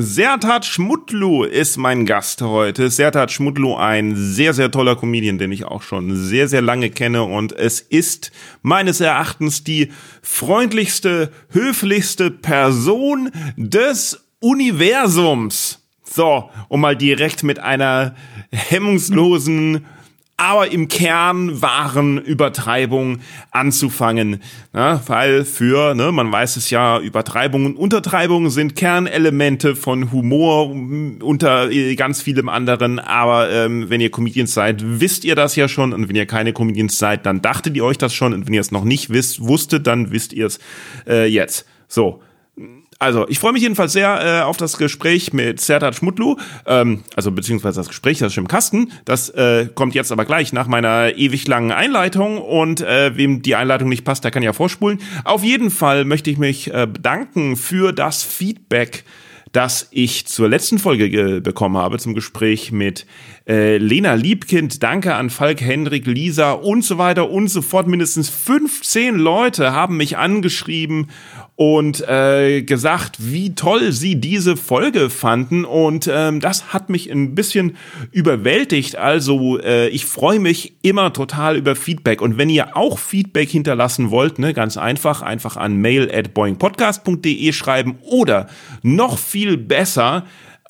[0.00, 2.90] Sertat Schmutlu ist mein Gast heute.
[2.90, 7.22] Sertat Schmutlu, ein sehr, sehr toller Comedian, den ich auch schon sehr, sehr lange kenne.
[7.22, 8.32] Und es ist
[8.62, 9.92] meines Erachtens die
[10.22, 15.80] freundlichste, höflichste Person des Universums.
[16.02, 18.14] So, um mal direkt mit einer
[18.50, 19.86] hemmungslosen
[20.38, 23.18] aber im Kern wahren Übertreibung
[23.50, 24.40] anzufangen.
[24.72, 30.70] Ja, weil für, ne, man weiß es ja, Übertreibung und Untertreibung sind Kernelemente von Humor
[30.70, 33.00] unter ganz vielem anderen.
[33.00, 35.92] Aber ähm, wenn ihr Comedians seid, wisst ihr das ja schon.
[35.92, 38.32] Und wenn ihr keine Comedians seid, dann dachtet ihr euch das schon.
[38.32, 40.60] Und wenn ihr es noch nicht wisst, wusstet, dann wisst ihr es
[41.08, 41.66] äh, jetzt.
[41.88, 42.22] So,
[43.00, 47.30] also, ich freue mich jedenfalls sehr äh, auf das Gespräch mit Sertat Schmutlu, ähm, also
[47.30, 48.90] beziehungsweise das Gespräch, das ist im Kasten.
[49.04, 53.54] Das äh, kommt jetzt aber gleich nach meiner ewig langen Einleitung und äh, wem die
[53.54, 54.98] Einleitung nicht passt, der kann ja vorspulen.
[55.22, 59.04] Auf jeden Fall möchte ich mich äh, bedanken für das Feedback,
[59.52, 63.06] das ich zur letzten Folge bekommen habe, zum Gespräch mit
[63.48, 64.82] äh, Lena Liebkind.
[64.82, 67.86] Danke an Falk, Hendrik, Lisa und so weiter und so fort.
[67.86, 71.08] Mindestens 15 Leute haben mich angeschrieben
[71.58, 75.64] und äh, gesagt, wie toll sie diese Folge fanden.
[75.64, 77.76] Und ähm, das hat mich ein bisschen
[78.12, 78.94] überwältigt.
[78.94, 82.22] Also äh, ich freue mich immer total über Feedback.
[82.22, 87.52] Und wenn ihr auch Feedback hinterlassen wollt, ne, ganz einfach, einfach an mail at boingpodcast.de
[87.52, 88.46] schreiben oder
[88.82, 90.26] noch viel besser,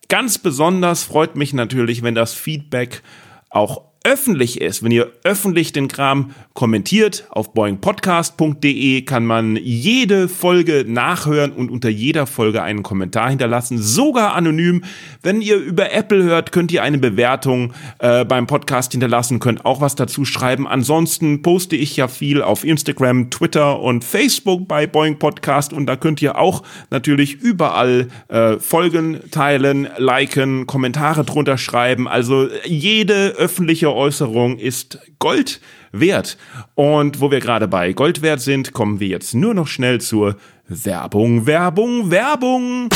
[0.08, 3.02] ganz besonders freut mich natürlich, wenn das Feedback
[3.50, 10.86] auch öffentlich ist, wenn ihr öffentlich den Kram kommentiert, auf boingpodcast.de kann man jede Folge
[10.88, 14.82] nachhören und unter jeder Folge einen Kommentar hinterlassen, sogar anonym.
[15.22, 19.82] Wenn ihr über Apple hört, könnt ihr eine Bewertung äh, beim Podcast hinterlassen, könnt auch
[19.82, 20.66] was dazu schreiben.
[20.66, 25.96] Ansonsten poste ich ja viel auf Instagram, Twitter und Facebook bei Boing Podcast und da
[25.96, 32.08] könnt ihr auch natürlich überall äh, Folgen teilen, liken, Kommentare drunter schreiben.
[32.08, 35.60] Also jede öffentliche Äußerung ist Gold
[35.92, 36.38] wert.
[36.74, 40.36] Und wo wir gerade bei Gold wert sind, kommen wir jetzt nur noch schnell zur
[40.68, 42.88] Werbung, Werbung, Werbung.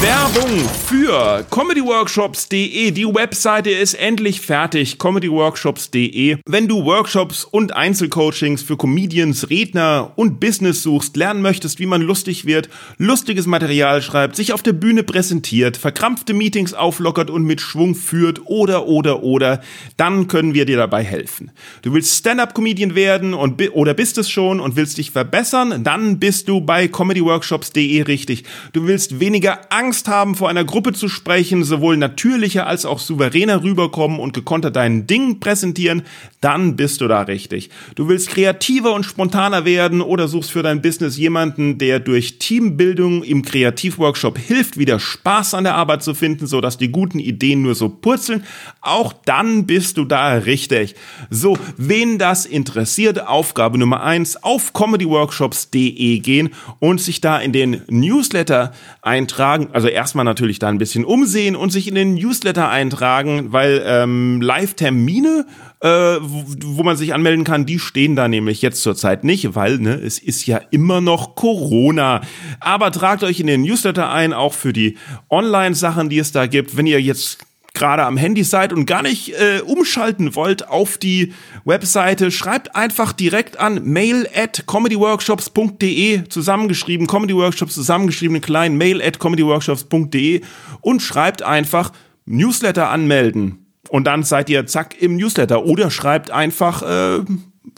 [0.00, 2.92] Werbung für comedyworkshops.de.
[2.92, 4.96] Die Webseite ist endlich fertig.
[4.96, 6.36] comedyworkshops.de.
[6.46, 12.00] Wenn du Workshops und Einzelcoachings für Comedians, Redner und Business suchst, lernen möchtest, wie man
[12.00, 17.60] lustig wird, lustiges Material schreibt, sich auf der Bühne präsentiert, verkrampfte Meetings auflockert und mit
[17.60, 19.62] Schwung führt oder oder oder,
[19.96, 21.50] dann können wir dir dabei helfen.
[21.82, 26.48] Du willst Stand-up-Comedian werden und oder bist es schon und willst dich verbessern, dann bist
[26.48, 28.44] du bei comedyworkshops.de richtig.
[28.72, 32.98] Du willst weniger Angst Angst haben, vor einer Gruppe zu sprechen, sowohl natürlicher als auch
[32.98, 36.02] souveräner rüberkommen und gekonter dein Ding präsentieren,
[36.42, 37.70] dann bist du da richtig.
[37.94, 43.24] Du willst kreativer und spontaner werden oder suchst für dein Business jemanden, der durch Teambildung
[43.24, 47.74] im Kreativworkshop hilft, wieder Spaß an der Arbeit zu finden, sodass die guten Ideen nur
[47.74, 48.44] so purzeln,
[48.82, 50.96] auch dann bist du da richtig.
[51.30, 57.80] So, wen das interessiert, Aufgabe Nummer eins auf comedyworkshops.de gehen und sich da in den
[57.88, 63.52] Newsletter eintragen also erstmal natürlich da ein bisschen umsehen und sich in den Newsletter eintragen,
[63.52, 65.46] weil ähm, Live-Termine,
[65.78, 69.78] äh, wo, wo man sich anmelden kann, die stehen da nämlich jetzt zurzeit nicht, weil
[69.78, 72.22] ne, es ist ja immer noch Corona.
[72.58, 74.98] Aber tragt euch in den Newsletter ein, auch für die
[75.30, 76.76] Online-Sachen, die es da gibt.
[76.76, 77.38] Wenn ihr jetzt
[77.78, 81.32] gerade am Handy seid und gar nicht äh, umschalten wollt auf die
[81.64, 90.42] Webseite, schreibt einfach direkt an mail at comedyworkshops.de zusammengeschrieben, comedyworkshops zusammengeschrieben, klein mail at comedyworkshops.de
[90.80, 91.92] und schreibt einfach
[92.26, 93.66] Newsletter anmelden.
[93.88, 95.64] Und dann seid ihr zack im Newsletter.
[95.64, 97.24] Oder schreibt einfach, äh,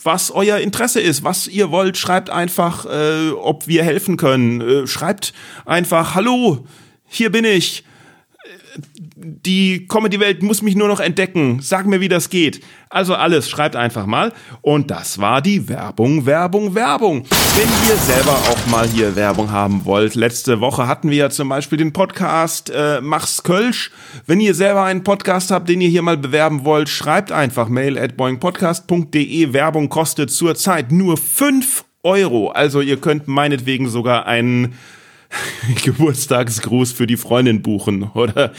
[0.03, 1.97] was euer Interesse ist, was ihr wollt.
[1.97, 4.61] Schreibt einfach, äh, ob wir helfen können.
[4.61, 5.33] Äh, schreibt
[5.67, 6.67] einfach, hallo,
[7.07, 7.85] hier bin ich
[9.23, 11.61] die Comedy-Welt muss mich nur noch entdecken.
[11.61, 12.61] Sag mir, wie das geht.
[12.89, 14.33] Also alles, schreibt einfach mal.
[14.63, 17.25] Und das war die Werbung, Werbung, Werbung.
[17.57, 21.49] Wenn ihr selber auch mal hier Werbung haben wollt, letzte Woche hatten wir ja zum
[21.49, 23.91] Beispiel den Podcast äh, Mach's Kölsch.
[24.27, 27.99] Wenn ihr selber einen Podcast habt, den ihr hier mal bewerben wollt, schreibt einfach mail
[27.99, 29.53] at boingpodcast.de.
[29.53, 32.49] Werbung kostet zurzeit nur 5 Euro.
[32.51, 34.75] Also ihr könnt meinetwegen sogar einen
[35.85, 38.53] Geburtstagsgruß für die Freundin buchen oder,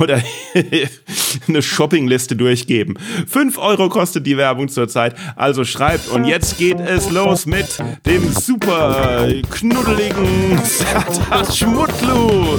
[0.00, 0.20] oder
[1.48, 2.98] eine Shoppingliste durchgeben.
[3.26, 5.14] Fünf Euro kostet die Werbung zurzeit.
[5.36, 12.58] Also schreibt und jetzt geht es los mit dem super knuddeligen Sertac Schmutlu.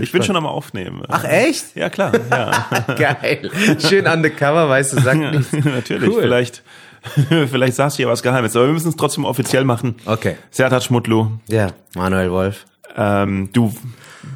[0.00, 1.02] Ich bin schon am Aufnehmen.
[1.08, 1.76] Ach echt?
[1.76, 2.12] Ja, klar.
[2.30, 2.66] Ja.
[2.98, 3.50] Geil.
[3.78, 5.52] Schön undercover, weißt du, sag nicht.
[5.64, 6.22] Natürlich, Cool.
[6.22, 6.62] vielleicht,
[7.50, 9.96] vielleicht sagst du ja was Geheimes, aber wir müssen es trotzdem offiziell machen.
[10.06, 10.36] Okay.
[10.50, 12.64] Sertac Schmutlu, Ja, Manuel Wolf.
[12.96, 13.72] ähm, du,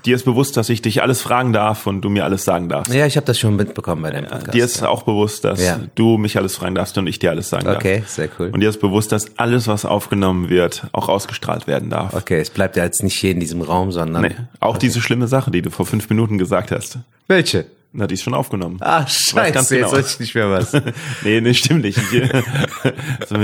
[0.04, 2.92] dir ist bewusst, dass ich dich alles fragen darf und du mir alles sagen darfst.
[2.92, 4.54] Ja, ich habe das schon mitbekommen bei deinem Podcast.
[4.54, 5.78] Dir ist auch bewusst, dass Ja.
[5.94, 8.08] du mich alles fragen darfst und ich dir alles sagen Okay, darf.
[8.08, 8.50] sehr cool.
[8.52, 12.14] Und dir ist bewusst, dass alles, was aufgenommen wird, auch ausgestrahlt werden darf.
[12.14, 14.22] Okay, es bleibt ja jetzt nicht hier in diesem Raum, sondern.
[14.22, 16.98] Nee, auch diese schlimme Sache, die du vor fünf Minuten gesagt hast.
[17.28, 17.66] Welche?
[17.98, 18.76] Na, die ist schon aufgenommen.
[18.80, 19.92] Ah, scheiße, ganz jetzt genau.
[19.92, 20.72] weiß ich nicht mehr was.
[21.22, 21.98] nee, nee, stimmt nicht.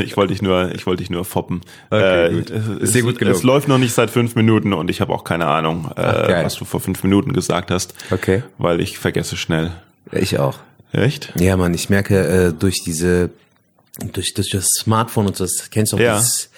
[0.04, 1.62] Ich, wollte dich nur, ich wollte dich nur foppen.
[1.90, 2.50] Okay, gut.
[2.50, 3.36] Es, Ist dir gut gelungen.
[3.36, 6.44] es läuft noch nicht seit fünf Minuten und ich habe auch keine Ahnung, äh, geil.
[6.44, 7.94] was du vor fünf Minuten gesagt hast.
[8.10, 8.42] Okay.
[8.58, 9.72] Weil ich vergesse schnell.
[10.12, 10.58] Ich auch.
[10.92, 11.32] Echt?
[11.38, 13.30] Ja, Mann, ich merke äh, durch diese,
[14.12, 16.18] durch, durch das Smartphone und so, das kennst du auch Ja.
[16.18, 16.50] dieses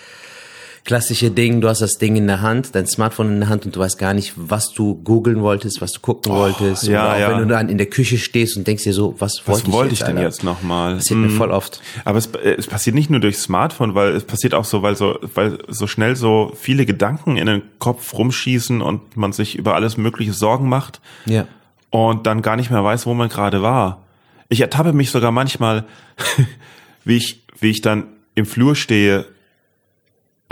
[0.85, 3.75] klassische Ding, du hast das Ding in der Hand, dein Smartphone in der Hand und
[3.75, 6.87] du weißt gar nicht, was du googeln wolltest, was du gucken wolltest.
[6.87, 7.31] Oh, ja, Oder auch ja.
[7.31, 10.01] wenn du dann in der Küche stehst und denkst dir so, was, Was wollte ich,
[10.01, 10.29] ich denn Alter?
[10.29, 10.97] jetzt nochmal?
[10.97, 11.81] Passiert mir voll oft.
[12.05, 14.95] Aber es, äh, es passiert nicht nur durch Smartphone, weil es passiert auch so, weil
[14.95, 19.75] so, weil so schnell so viele Gedanken in den Kopf rumschießen und man sich über
[19.75, 21.47] alles Mögliche Sorgen macht Ja.
[21.89, 24.03] und dann gar nicht mehr weiß, wo man gerade war.
[24.51, 25.85] Ich ertappe mich sogar manchmal,
[27.05, 28.05] wie ich, wie ich dann
[28.35, 29.25] im Flur stehe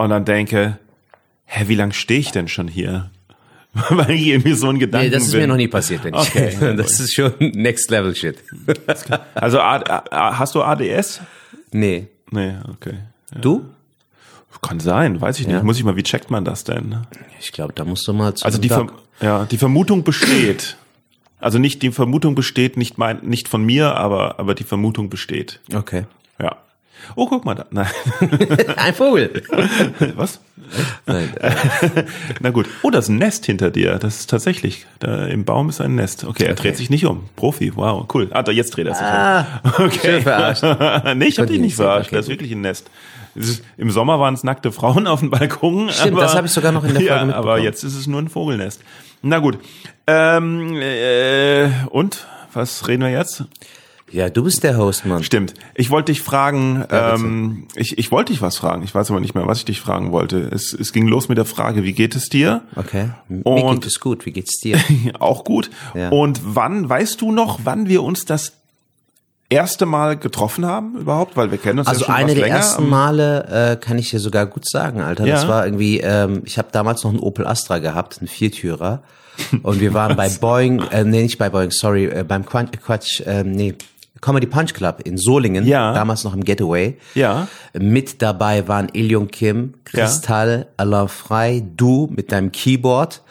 [0.03, 0.79] und dann denke,
[1.45, 3.11] hä, wie lang stehe ich denn schon hier?
[3.89, 5.43] Weil ich irgendwie so ein Gedanken Nee, das ist bin.
[5.43, 6.21] mir noch nie passiert, wenn ich.
[6.21, 6.57] Okay.
[6.77, 8.39] das ist schon Next Level Shit.
[9.35, 11.21] Also hast du ADS?
[11.73, 12.09] nee.
[12.31, 12.95] Nee, okay.
[13.41, 13.67] Du?
[14.63, 15.57] Kann sein, weiß ich nicht.
[15.57, 15.63] Ja.
[15.63, 16.99] Muss ich mal, wie checkt man das denn?
[17.41, 18.69] Ich glaube, da musst du mal zu Also die.
[18.69, 20.77] Verm ja, die Vermutung besteht.
[21.41, 25.61] Also nicht die Vermutung besteht, nicht mein, nicht von mir, aber, aber die Vermutung besteht.
[25.75, 26.07] Okay.
[26.41, 26.57] Ja.
[27.17, 27.67] Oh, guck mal da.
[27.71, 27.87] Nein.
[28.77, 29.43] Ein Vogel.
[30.17, 30.41] Was?
[31.07, 31.31] Nein,
[32.41, 32.67] Na gut.
[32.83, 33.99] Oh, das Nest hinter dir.
[33.99, 34.87] Das ist tatsächlich.
[35.01, 36.25] Da im Baum ist ein Nest.
[36.25, 37.29] Okay, er dreht sich nicht um.
[37.37, 37.73] Profi.
[37.77, 38.29] Wow, cool.
[38.33, 39.85] Ah, da, jetzt dreht er sich Ah, um.
[39.87, 40.21] Okay.
[40.23, 40.63] verarscht.
[41.17, 42.09] nee, ich hab dich nicht verarscht.
[42.09, 42.41] okay, das ist gut.
[42.41, 42.89] wirklich ein Nest.
[43.77, 45.91] Im Sommer waren es nackte Frauen auf dem Balkon.
[45.91, 47.63] Stimmt, aber, das habe ich sogar noch in der Folge Ja, aber mitbekommen.
[47.65, 48.81] jetzt ist es nur ein Vogelnest.
[49.23, 49.59] Na gut.
[50.07, 52.27] Ähm, äh, und?
[52.55, 53.45] Was reden wir jetzt?
[54.13, 55.25] Ja, du bist der Host, Mann.
[55.25, 55.55] Stimmt.
[55.75, 58.83] Ich wollte dich fragen, Ja, ähm, ich, ich wollte dich was fragen.
[58.83, 60.39] Ich weiß aber nicht mehr, was ich dich fragen wollte.
[60.39, 62.63] Es, es ging los mit der Frage, wie geht es dir?
[62.77, 63.09] Okay.
[63.29, 64.27] Mir Und- geht es gut.
[64.27, 64.79] Wie geht's dir?
[65.19, 65.71] Auch gut.
[65.95, 66.11] Ja.
[66.11, 68.53] Und wann, weißt du noch, wann wir uns das
[69.49, 71.37] erste Mal getroffen haben überhaupt?
[71.37, 72.57] Weil wir kennen uns Also ja schon eine der länger.
[72.57, 75.25] ersten Male äh, kann ich dir sogar gut sagen, Alter.
[75.27, 75.49] Das Ja.
[75.49, 79.03] war irgendwie, ähm, ich habe damals noch einen Opel Astra gehabt, einen Viertürer.
[79.63, 83.23] Und wir waren bei Boeing, äh, nee, nicht bei Boeing, sorry, äh, beim Quatsch, Quatsch
[83.25, 83.75] ähm, nee,
[84.21, 85.93] Comedy Punch Club in Solingen, Ja.
[85.95, 86.97] damals noch im Getaway.
[87.15, 87.49] Ja.
[87.73, 93.23] Mit dabei waren Ilion Kim, Kristall, Alain Frey, du mit deinem Keyboard,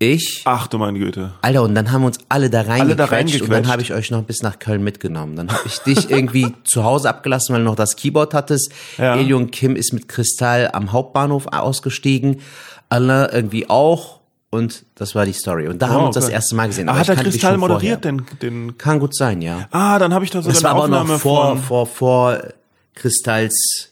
[0.00, 1.32] ich, Ach du meine Güte.
[1.42, 3.92] Alter, und dann haben wir uns alle da Alle reingequetscht, da und dann habe ich
[3.92, 5.34] euch noch bis nach Köln mitgenommen.
[5.34, 8.70] Dann habe ich dich irgendwie zu Hause abgelassen, weil du noch das Keyboard hattest.
[8.96, 9.16] Ja.
[9.16, 12.40] Eli und Kim ist mit Kristall am Hauptbahnhof ausgestiegen.
[12.88, 14.17] Alain irgendwie auch.
[14.50, 15.68] Und das war die Story.
[15.68, 16.88] Und da haben wir uns das erste Mal gesehen.
[16.88, 18.22] Ah, Aber hat der Kristall moderiert, vorher.
[18.40, 19.68] den, Kann gut sein, ja.
[19.70, 22.38] ah, dann habe ich da sogar Das war eine aber noch Aufnahme vor, vor, vor
[22.94, 23.90] Kristalls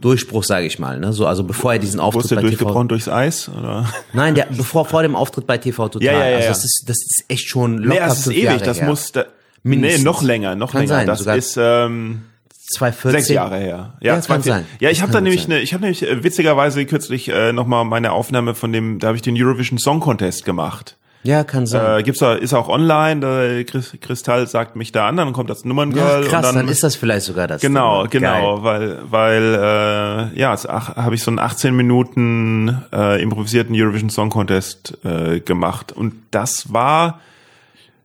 [0.00, 0.98] Durchbruch, sage ich mal.
[0.98, 1.12] Ne?
[1.12, 3.88] So, also bevor er diesen Auftritt der bei TV durchgebrochen durchs Eis, oder?
[4.12, 6.06] Nein, der, bevor vor dem Auftritt bei TV Total.
[6.06, 8.42] Ja, ja, ja, also das ist, das ist echt schon locker Nee, das ist ewig,
[8.44, 8.88] Jahre das her.
[8.88, 9.26] muss, da,
[9.62, 9.98] Mindestens.
[10.00, 10.94] nee, noch länger, noch Kann länger.
[10.94, 12.22] sein, das ist, ähm,
[12.66, 13.20] 2014.
[13.20, 13.94] Sechs Jahre her.
[14.00, 14.66] Ja, vier- sein.
[14.80, 18.12] Ja, ich habe da nämlich, eine, ich habe nämlich äh, witzigerweise kürzlich äh, nochmal meine
[18.12, 20.96] Aufnahme von dem, da habe ich den Eurovision Song Contest gemacht.
[21.24, 22.00] Ja, kann sein.
[22.00, 25.48] Äh, gibt's da, ist auch online, da Chris, Kristall sagt mich da an, dann kommt
[25.48, 27.62] das Nummerngirl ja, krass, dann, dann, ist das vielleicht sogar das.
[27.62, 28.20] Genau, Ding.
[28.20, 28.98] genau, Geil.
[29.10, 30.54] weil, weil äh, ja,
[30.96, 36.74] habe ich so einen 18 Minuten äh, improvisierten Eurovision Song Contest äh, gemacht und das
[36.74, 37.20] war,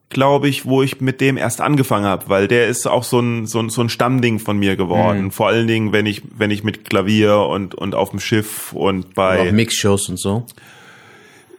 [0.09, 3.45] glaube ich, wo ich mit dem erst angefangen habe, weil der ist auch so ein
[3.45, 5.25] so ein, so ein Stammding von mir geworden.
[5.25, 5.31] Mhm.
[5.31, 9.05] Vor allen Dingen, wenn ich wenn ich mit Klavier und und auf dem Schiff und
[9.09, 10.45] Auch bei Mixshows und so.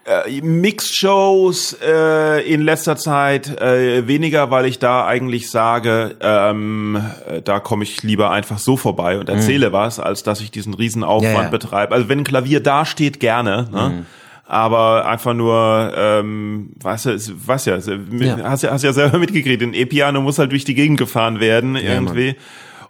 [0.05, 7.43] äh, Mixshows äh, in letzter Zeit äh, weniger, weil ich da eigentlich sage, ähm, äh,
[7.43, 11.05] da komme ich lieber einfach so vorbei und erzähle was, als dass ich diesen riesen
[11.05, 11.37] Aufwand Mhm.
[11.37, 11.49] Ja, ja.
[11.51, 11.95] betreibe.
[11.95, 13.69] Also wenn ein Klavier da steht, gerne.
[13.71, 13.89] Ne?
[13.91, 14.07] Mhm.
[14.51, 17.11] Aber einfach nur, ähm, weißt du,
[17.47, 18.39] weißt ja, Ja.
[18.51, 21.77] hast ja, hast ja selber mitgekriegt, ein E-Piano muss halt durch die Gegend gefahren werden
[21.77, 22.35] irgendwie.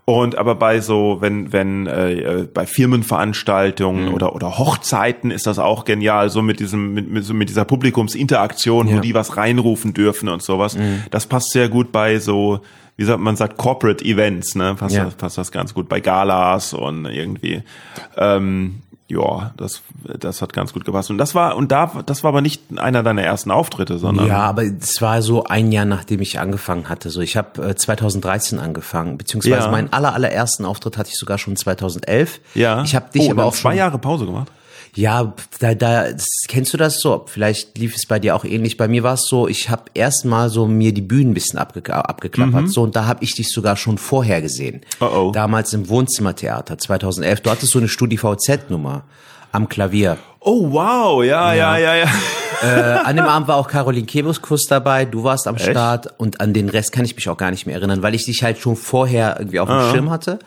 [0.07, 4.14] Und aber bei so, wenn, wenn äh, bei Firmenveranstaltungen Mhm.
[4.14, 7.67] oder, oder Hochzeiten ist das auch genial, so mit diesem, mit, mit, so mit dieser
[7.67, 8.97] Publikumsinteraktion, wo Ja.
[8.97, 9.02] Mhm.
[9.02, 10.79] die was reinrufen dürfen und sowas.
[11.11, 12.61] Das passt sehr gut bei so,
[12.97, 14.75] wie sagt man sagt, Corporate Events, ne?
[14.79, 15.05] Passt, Ja.
[15.05, 17.62] das, passt das ganz gut bei Galas und irgendwie.
[18.17, 18.76] Ähm,
[19.11, 19.83] ja, das,
[20.19, 21.11] das hat ganz gut gepasst.
[21.11, 24.29] Und das war, und da, das war aber nicht einer deiner ersten Auftritte, sondern.
[24.29, 27.11] Ja, aber es war so ein Jahr, nachdem ich angefangen hatte.
[27.11, 29.71] So, ich habe äh, 2013 angefangen, beziehungsweise Ja.
[29.71, 32.40] meinen aller allerersten Auftritt hatte ich sogar schon 2011.
[32.55, 32.83] ja.
[32.85, 34.50] Ich habe dich oh, aber auch zwei schon, Jahre Pause gemacht.
[34.94, 36.06] Ja, da, da
[36.49, 37.25] kennst du das so?
[37.26, 38.76] Vielleicht lief es bei dir auch ähnlich.
[38.76, 41.94] Bei mir war es so, ich habe erstmal so mir die Bühnen ein bisschen abge
[41.94, 42.68] abgeklappert.
[42.68, 44.82] So und da habe ich dich sogar schon vorher gesehen.
[45.00, 45.06] Mhm.
[45.06, 45.30] Oh, oh.
[45.32, 47.40] Damals im Wohnzimmertheater 2011.
[47.42, 49.04] Du hattest so eine StudiVZ-Nummer
[49.52, 50.16] am Klavier.
[50.40, 52.09] Oh, wow, ja, ja, ja, ja.
[52.62, 56.52] Äh, an dem Abend war auch Caroline Kebekus dabei, du warst am Start und an
[56.52, 58.76] den Rest kann ich mich auch gar nicht mehr erinnern, weil ich dich halt schon
[58.76, 60.38] vorher irgendwie auf dem Schirm hatte.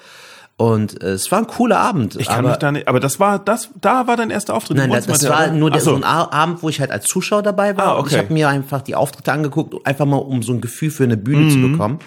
[0.55, 2.15] Und äh, es war ein cooler Abend.
[2.15, 4.77] Ich kann aber mich da nicht, aber das war, das, da war dein erster Auftritt.
[4.77, 5.91] Nein, das, das war nur der, so.
[5.91, 7.86] so ein Abend, wo ich halt als Zuschauer dabei war.
[7.88, 8.24] Ah, Und ich okay.
[8.24, 11.45] habe mir einfach die Auftritte angeguckt, einfach mal um so ein Gefühl für eine Bühne
[11.45, 11.50] Mhm.
[11.51, 12.00] zu bekommen.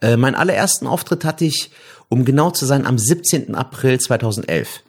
[0.00, 1.70] Äh, meinen allerersten Auftritt hatte ich,
[2.08, 3.54] um genau zu sein, am 17.
[3.56, 4.82] April 2011.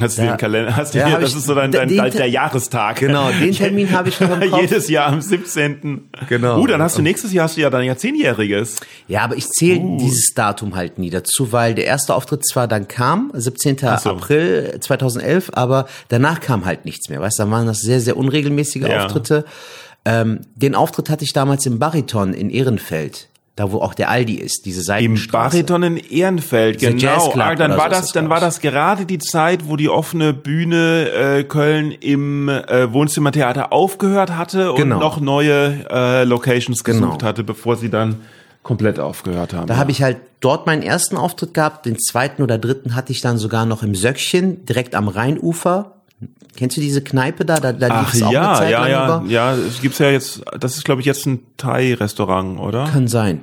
[0.00, 2.12] Hast du den Kalender, hast du da hier, das ich- ist so dein, dein, dein
[2.12, 2.96] der Jahrestag.
[3.00, 4.60] Genau, den Termin habe ich noch im Kopf.
[4.60, 6.10] Jedes Jahr am 17.
[6.28, 6.60] Genau.
[6.60, 8.76] Uh, dann hast du nächstes Jahr hast du ja dann ja zehnjähriges.
[9.08, 9.98] Ja, aber ich zähle Uh.
[9.98, 13.78] dieses Datum halt nie dazu, weil der erste Auftritt zwar dann kam, 17.
[13.78, 14.10] so.
[14.10, 17.20] April 2011, aber danach kam halt nichts mehr.
[17.20, 19.04] Weißt du, dann waren das sehr, sehr unregelmäßige Ja.
[19.06, 19.44] Auftritte.
[20.04, 23.28] Ähm, den Auftritt hatte ich damals im Bariton in Ehrenfeld,
[23.58, 25.56] da wo auch der Aldi ist, diese Im Seitenstraße.
[25.56, 27.32] Bariton in Ehrenfeld, Dieser genau.
[27.38, 31.10] Ah, dann war so das, dann war das gerade die Zeit, wo die offene Bühne
[31.10, 34.98] äh, Köln im äh, Wohnzimmertheater aufgehört hatte und Genau.
[35.00, 37.22] noch neue äh, Locations gesucht Genau.
[37.22, 38.16] hatte, bevor sie dann
[38.62, 39.66] komplett aufgehört haben.
[39.66, 43.20] Da habe ich halt dort meinen ersten Auftritt gehabt, den zweiten oder dritten hatte ich
[43.20, 45.97] dann sogar noch im Söckchen, direkt am Rheinufer.
[46.56, 47.60] Kennst du diese Kneipe da?
[47.60, 49.30] Da, da Ach es auch eine ja, Zeit ja, lang ja, über.
[49.30, 52.86] ja, es gibt's ja jetzt, das ist glaube ich jetzt ein Thai-Restaurant, oder?
[52.86, 53.42] Kann sein.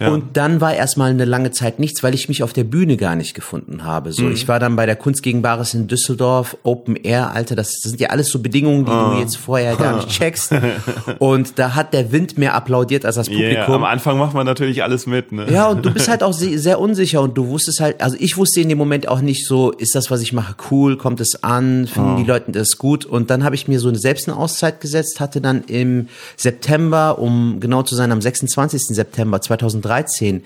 [0.00, 0.08] Ja.
[0.08, 3.14] Und dann war erstmal eine lange Zeit nichts, weil ich mich auf der Bühne gar
[3.14, 4.12] nicht gefunden habe.
[4.12, 4.32] So, Mhm.
[4.32, 7.90] ich war dann bei der Kunst gegen Bares in Düsseldorf, Open Air, Alter, das, das
[7.90, 9.14] sind ja alles so Bedingungen, die Ah.
[9.14, 10.52] du jetzt vorher gar nicht checkst.
[11.20, 13.74] Und da hat der Wind mehr applaudiert als das Publikum.
[13.74, 15.46] am Anfang macht man natürlich alles mit, ne?
[15.50, 18.60] Ja, und du bist halt auch sehr, unsicher und du wusstest halt, also ich wusste
[18.60, 21.86] in dem Moment auch nicht so, ist das, was ich mache, cool, kommt es an,
[21.86, 23.04] finden die Leute das gut?
[23.04, 27.18] Und dann habe ich mir so eine selbst eine Auszeit gesetzt, hatte dann im September,
[27.18, 28.94] um genau zu sein, am 26.
[28.94, 29.40] September
[29.84, 30.42] 2013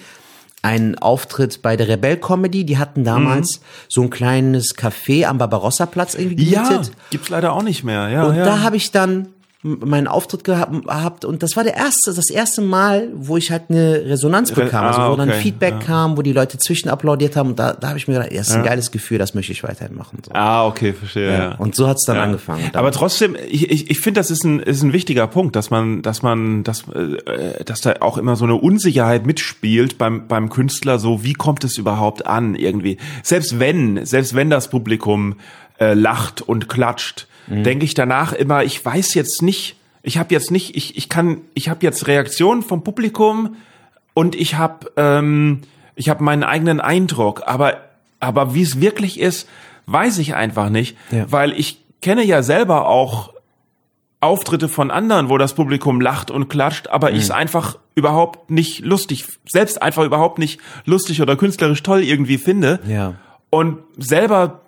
[0.63, 2.65] einen Auftritt bei der Rebell Comedy.
[2.65, 6.93] Die hatten damals so ein kleines Café am Barbarossa-Platz irgendwie Ja, gemietet.
[7.11, 8.09] gibt's leider auch nicht mehr.
[8.09, 8.45] Ja, Und ja.
[8.45, 9.29] da habe ich dann
[9.63, 14.05] meinen Auftritt gehabt und das war der erste, das erste Mal, wo ich halt eine
[14.05, 15.81] Resonanz bekam, also ah, wo dann okay, Feedback ja.
[15.81, 18.51] kam, wo die Leute zwischenapplaudiert haben und da, da habe ich mir gedacht, ja, das
[18.51, 20.19] ist ein geiles Gefühl, das möchte ich weiterhin machen.
[20.25, 20.31] So.
[20.33, 21.33] Ah, okay, verstehe.
[21.33, 21.55] Ja.
[21.57, 22.23] Und so hat's dann Ja.
[22.23, 22.71] angefangen.
[22.73, 26.03] Aber trotzdem, ich, ich, ich finde, das ist ein, ist ein wichtiger Punkt, dass man,
[26.03, 31.01] dass man, dass, äh, dass da auch immer so eine Unsicherheit mitspielt beim, beim Künstler,
[31.01, 32.99] so wie kommt es überhaupt an irgendwie.
[33.25, 35.35] Selbst wenn, selbst wenn das Publikum
[35.81, 37.65] äh, lacht und klatscht, Mhm.
[37.65, 41.43] denke ich danach immer, ich weiß jetzt nicht, ich habe jetzt nicht, ich, ich kann,
[41.55, 43.57] ich habe jetzt Reaktionen vom Publikum
[44.15, 45.63] und ich habe ähm,
[45.97, 47.79] ich habe meinen eigenen Eindruck, aber
[48.21, 49.49] aber wie es wirklich ist,
[49.87, 51.31] weiß ich einfach nicht, Ja.
[51.31, 53.33] weil ich kenne ja selber auch
[54.21, 58.81] Auftritte von anderen, wo das Publikum lacht und klatscht, aber ich es einfach überhaupt nicht
[58.81, 62.81] lustig, selbst einfach überhaupt nicht lustig oder künstlerisch toll irgendwie finde.
[62.89, 63.15] Ja.
[63.51, 64.63] Und selber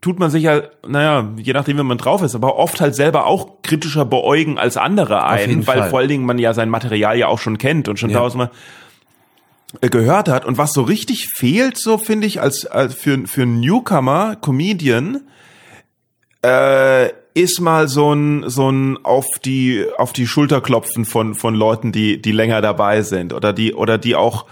[0.00, 3.26] tut man sich ja, naja, je nachdem, wie man drauf ist, aber oft halt selber
[3.26, 5.90] auch kritischer beäugen als andere ein, weil Fall.
[5.90, 8.18] vor allen Dingen man ja sein Material ja auch schon kennt und schon Ja.
[8.18, 8.50] tausendmal
[9.80, 10.44] äh, gehört hat.
[10.44, 15.22] Und was so richtig fehlt, so finde ich, als, als für, für einen Newcomer, Comedian,
[16.44, 21.54] äh, ist mal so ein, so ein auf die, auf die Schulter klopfen von, von
[21.54, 24.46] Leuten, die, die länger dabei sind oder die, oder die auch,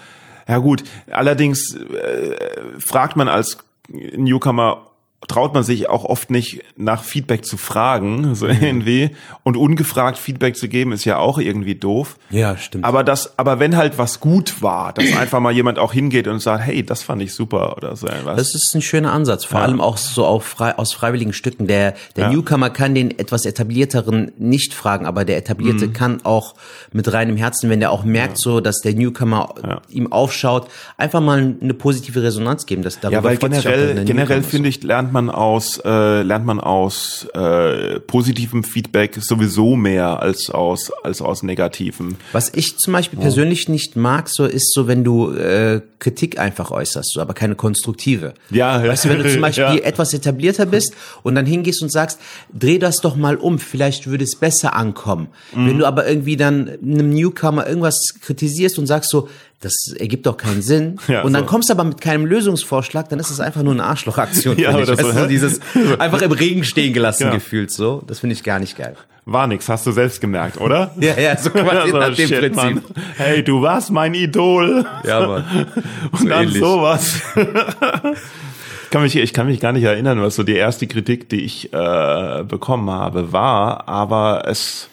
[0.49, 2.37] ja gut, allerdings äh,
[2.79, 3.59] fragt man als
[3.89, 4.91] Newcomer,
[5.29, 9.11] traut man sich auch oft nicht nach Feedback zu fragen, so irgendwie.
[9.43, 12.17] Und ungefragt Feedback zu geben, ist ja auch irgendwie doof.
[12.31, 12.85] Ja, stimmt.
[12.85, 16.41] Aber das, aber wenn halt was gut war, dass einfach mal jemand auch hingeht und
[16.41, 18.37] sagt, hey, das fand ich super oder so etwas.
[18.37, 19.67] Das ist ein schöner Ansatz, vor Ja.
[19.67, 21.67] allem auch so auf frei, aus freiwilligen Stücken.
[21.67, 22.31] Der, der Ja.
[22.31, 25.93] Newcomer kann den etwas etablierteren nicht fragen, aber der etablierte Mhm.
[25.95, 26.55] kann auch
[26.93, 29.81] mit reinem Herzen, wenn der auch merkt, so, dass der Newcomer Ja.
[29.89, 32.83] ihm aufschaut, einfach mal eine positive Resonanz geben.
[32.83, 37.27] Das darüber Ja, weil generell, generell finde ich, lernt man aus äh, lernt man aus
[37.33, 42.17] äh, positivem Feedback sowieso mehr als aus als aus negativem.
[42.33, 46.71] Was ich zum Beispiel persönlich nicht mag, so ist so, wenn du äh, Kritik einfach
[46.71, 48.35] äußerst, so, aber keine konstruktive.
[48.51, 48.91] Ja, ja.
[48.91, 49.75] Weißt du, wenn du zum Beispiel Ja.
[49.77, 50.93] etwas etablierter bist
[51.23, 52.21] und dann hingehst und sagst,
[52.53, 55.29] dreh das doch mal um, vielleicht würde es besser ankommen.
[55.55, 55.67] Mhm.
[55.69, 59.29] Wenn du aber irgendwie dann einem Newcomer irgendwas kritisierst und sagst so,
[59.61, 60.99] das ergibt doch keinen Sinn.
[61.09, 61.49] Ja, und dann so.
[61.51, 64.57] kommst du aber mit keinem Lösungsvorschlag, dann ist es einfach nur eine Arschlochaktion.
[64.59, 64.89] Ja, finde ich.
[64.91, 65.29] oder so, Weißt du, hä?
[65.29, 65.61] dieses
[65.99, 67.31] einfach im Regen stehen gelassen Ja.
[67.35, 68.03] gefühlt so.
[68.07, 68.97] Das finde ich gar nicht geil.
[69.27, 70.95] War nix, hast du selbst gemerkt, oder?
[71.01, 72.55] Ja, ja, so quasi So, nach dem shit, Prinzip.
[72.57, 72.83] Mann.
[73.17, 74.85] Hey, du warst mein Idol.
[75.07, 75.67] Ja, Mann.
[76.13, 76.59] Und dann ähnlich.
[76.59, 77.23] sowas.
[77.35, 81.41] ich, kann mich, ich kann mich gar nicht erinnern, was so die erste Kritik, die
[81.41, 84.89] ich äh, bekommen habe, war, aber es,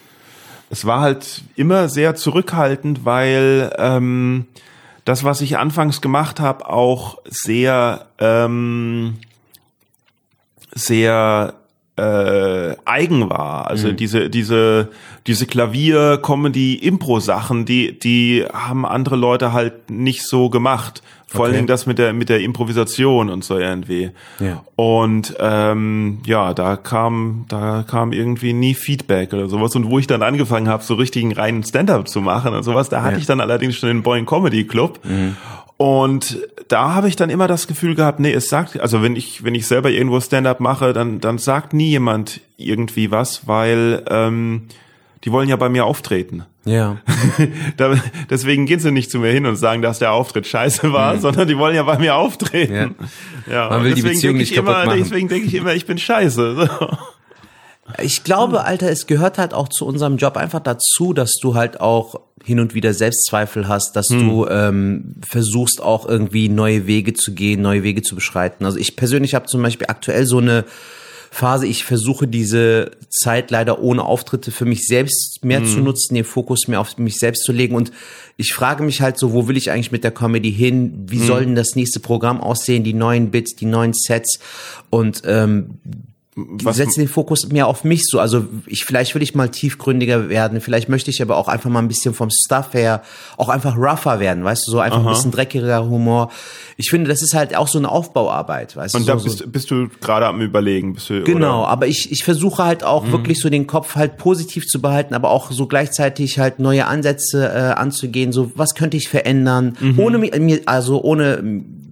[0.72, 4.48] es war halt immer sehr zurückhaltend, weil ähm,
[5.04, 9.18] das, was ich anfangs gemacht habe, auch sehr, ähm,
[10.74, 11.56] sehr
[11.98, 13.68] äh, eigen war.
[13.68, 14.90] Also diese diese
[15.28, 21.04] diese Klavier Comedy Impro Sachen, die die haben andere Leute halt nicht so gemacht.
[21.34, 21.58] Vor allen Okay.
[21.60, 24.12] Dingen das mit der mit der Improvisation und so irgendwie.
[24.40, 24.64] Ja.
[24.76, 29.76] Und ähm, ja, da kam da kam irgendwie nie Feedback oder sowas.
[29.76, 33.02] Und wo ich dann angefangen habe, so richtigen reinen Stand-up zu machen und sowas, da
[33.02, 33.20] hatte Ja.
[33.20, 35.00] ich dann allerdings schon den Boeing Comedy Club.
[35.78, 39.44] Und da habe ich dann immer das Gefühl gehabt, nee, es sagt, also wenn ich,
[39.44, 44.68] wenn ich selber irgendwo Stand-up mache, dann, dann sagt nie jemand irgendwie was, weil ähm,
[45.24, 46.46] die wollen ja bei mir auftreten.
[46.66, 46.98] Ja.
[47.78, 47.96] da,
[48.30, 51.48] deswegen gehen sie nicht zu mir hin und sagen, dass der Auftritt scheiße war, sondern
[51.48, 52.96] die wollen ja bei mir auftreten.
[53.50, 53.70] Ja.
[53.70, 55.00] Man und will die deswegen Beziehung nicht kaputt immer, machen.
[55.00, 56.70] Deswegen denke ich immer, ich bin scheiße.
[58.02, 61.82] Ich glaube, Alter, es gehört halt auch zu unserem Job einfach dazu, dass du halt
[61.82, 67.34] auch hin und wieder Selbstzweifel hast, dass du ähm, versuchst auch irgendwie neue Wege zu
[67.34, 68.66] gehen, neue Wege zu beschreiten.
[68.66, 70.66] Also ich persönlich habe zum Beispiel aktuell so eine
[71.34, 76.26] Phase, ich versuche diese Zeit leider ohne Auftritte für mich selbst mehr zu nutzen, den
[76.26, 77.74] Fokus mehr auf mich selbst zu legen.
[77.74, 77.94] Und
[78.36, 81.06] ich frage mich halt so, wo will ich eigentlich mit der Comedy hin?
[81.08, 82.84] Wie soll denn das nächste Programm aussehen?
[82.84, 84.40] Die neuen Bits, die neuen Sets.
[84.90, 85.80] Und ähm,
[86.64, 88.20] Was- setze den Fokus mehr auf mich so.
[88.20, 91.80] Also ich vielleicht will ich mal tiefgründiger werden, vielleicht möchte ich aber auch einfach mal
[91.80, 93.02] ein bisschen vom Stuff her
[93.38, 96.32] auch einfach rougher werden, weißt du, so einfach ein bisschen dreckiger Humor.
[96.78, 99.12] Ich finde, das ist halt auch so eine Aufbauarbeit, weißt Und du.
[99.14, 100.94] da so, bist, bist du gerade am überlegen.
[100.94, 101.68] Bist du, Genau, Oder?
[101.70, 105.30] aber ich, ich versuche halt auch wirklich so den Kopf halt positiv zu behalten, aber
[105.30, 108.32] auch so gleichzeitig halt neue Ansätze äh, anzugehen.
[108.32, 111.44] So, was könnte ich verändern, ohne mi- mir, also ohne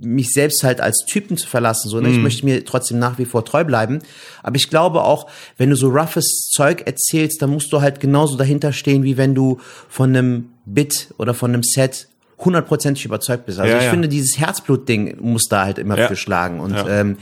[0.02, 1.90] mich selbst halt als Typen zu verlassen.
[1.90, 2.10] So, ne?
[2.10, 4.00] Ich möchte mir trotzdem nach wie vor treu bleiben.
[4.44, 8.38] Aber ich glaube auch, wenn du so roughes Zeug erzählst, dann musst du halt genauso
[8.38, 9.60] dahinter stehen, wie wenn du
[9.90, 12.08] von einem Bit oder von einem Set
[12.38, 13.60] hundertprozentig überzeugt bist.
[13.60, 13.90] Also Ja, ich ja.
[13.90, 16.08] finde, dieses Herzblut-Ding muss da halt immer Ja.
[16.08, 16.60] für schlagen.
[16.62, 17.18] Und ähm,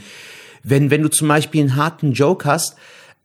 [0.62, 2.76] wenn, wenn du zum Beispiel einen harten Joke hast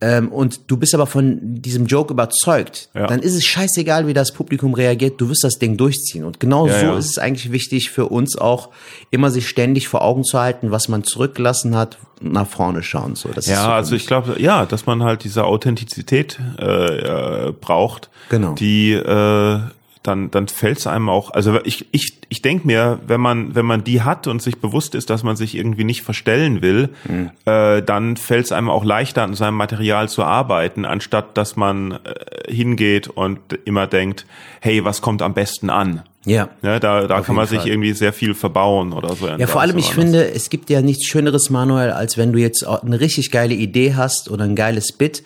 [0.05, 3.07] ähm, und du bist aber von diesem Joke überzeugt, Ja.
[3.07, 6.25] dann ist es scheißegal, wie das Publikum reagiert, du wirst das Ding durchziehen.
[6.25, 6.97] Und genau Ja, so ja.
[6.97, 8.69] ist es eigentlich wichtig für uns auch,
[9.11, 13.15] immer sich ständig vor Augen zu halten, was man zurückgelassen hat, nach vorne schauen.
[13.15, 17.47] So, das so Ja, für also ich glaube, ja, dass man halt diese Authentizität äh,
[17.47, 18.53] äh, braucht, Genau.
[18.55, 19.59] die äh,
[20.03, 21.31] dann dann fällt's einem auch.
[21.31, 24.95] Also ich ich ich denke mir, wenn man wenn man die hat und sich bewusst
[24.95, 27.31] ist, dass man sich irgendwie nicht verstellen will, Mhm.
[27.45, 32.51] äh, dann fällt's einem auch leichter an seinem Material zu arbeiten, anstatt dass man äh,
[32.53, 34.25] hingeht und immer denkt,
[34.59, 36.03] hey, was kommt am besten an?
[36.25, 36.49] Ja.
[36.61, 37.69] Ja, da da Auf kann man jeden sich Fall.
[37.69, 39.27] irgendwie sehr viel verbauen oder so.
[39.27, 42.65] Ja, vor allem, ich finde, es gibt ja nichts Schöneres, Manuel, als wenn du jetzt
[42.65, 45.23] eine richtig geile Idee hast oder ein geiles Bit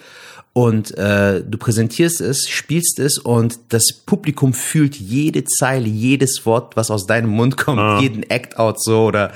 [0.57, 6.75] und äh, du präsentierst es, spielst es und das Publikum fühlt jede Zeile, jedes Wort,
[6.75, 9.33] was aus deinem Mund kommt, jeden Act-Out so oder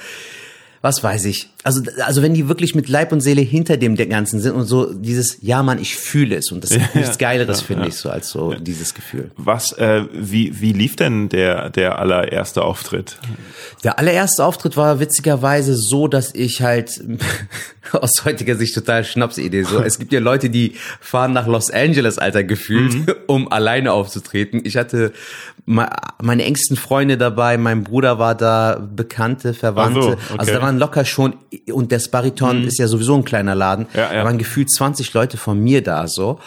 [0.82, 1.50] was weiß ich.
[1.64, 4.66] Also, also wenn die wirklich mit Leib und Seele hinter dem der Ganzen sind und
[4.66, 8.10] so dieses, ja Mann, ich fühle es und das ist nichts Geileres, finde ich, so
[8.10, 9.30] als so dieses Gefühl.
[9.38, 13.20] Was, äh, wie, wie lief denn der, der allererste Auftritt?
[13.84, 17.00] Der allererste Auftritt war witzigerweise so, dass ich halt
[17.92, 19.82] aus heutiger Sicht total Schnapsidee so.
[19.82, 24.62] Es gibt ja Leute, die fahren nach Los Angeles, Alter, gefühlt, um alleine aufzutreten.
[24.64, 25.12] Ich hatte
[25.66, 25.90] me-
[26.22, 30.02] meine engsten Freunde dabei, mein Bruder war da, Bekannte, Verwandte.
[30.02, 30.20] So, okay.
[30.38, 31.36] Also da waren locker schon,
[31.72, 33.88] und der Spariton ist ja sowieso ein kleiner Laden.
[33.94, 34.20] Ja, ja.
[34.20, 36.40] Da waren gefühlt 20 Leute von mir da so.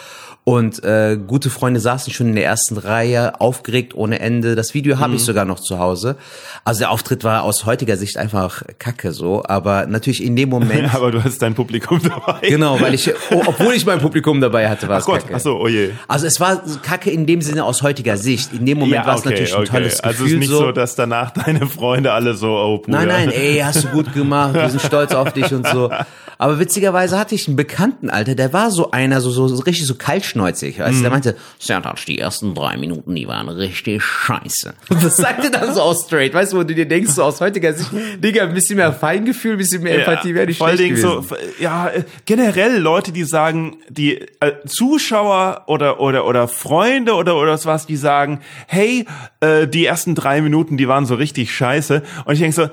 [0.47, 4.53] Und äh, gute Freunde saßen schon in der ersten Reihe, aufgeregt ohne Ende.
[4.53, 5.25] Das Video habe ich Mhm.
[5.25, 6.17] sogar noch zu Hause.
[6.63, 10.85] Also der Auftritt war aus heutiger Sicht einfach kacke so, aber natürlich in dem Moment.
[10.93, 12.47] Aber du hast dein Publikum dabei.
[12.47, 15.33] Genau, weil ich, oh, obwohl ich mein Publikum dabei hatte, war es kacke.
[15.33, 15.89] ach so, oh je.
[16.07, 18.53] Also es war kacke in dem Sinne aus heutiger Sicht.
[18.53, 20.93] In dem Moment war es natürlich ein tolles Also es Gefühl ist nicht so, dass
[20.95, 22.99] danach deine Freunde alle so, oh Bruder.
[22.99, 25.89] Nein, nein, ey, hast du gut gemacht, wir sind stolz auf dich und so.
[26.37, 29.87] Aber witzigerweise hatte ich einen Bekannten, Alter, der war so einer, so, so, so richtig
[29.87, 29.95] so
[30.35, 30.79] kaltschneuzig.
[30.79, 34.73] Weißt du, der meinte, Sertac, die ersten drei Minuten, die waren richtig scheiße.
[34.89, 37.41] Und das sagte dann so aus straight, weißt du, wo du dir denkst, so aus
[37.41, 37.89] heutiger Sicht,
[38.23, 41.13] Digga, ein bisschen mehr Feingefühl, ein bisschen mehr Empathie wäre nicht vor allen schlecht Dingen
[41.13, 41.29] gewesen.
[41.29, 47.35] so, ja, äh, generell Leute, die sagen, die äh, Zuschauer oder oder oder Freunde oder
[47.35, 49.05] oder was, die sagen, hey,
[49.39, 52.03] äh, die ersten drei Minuten, die waren so richtig scheiße.
[52.25, 52.69] Und ich denke so,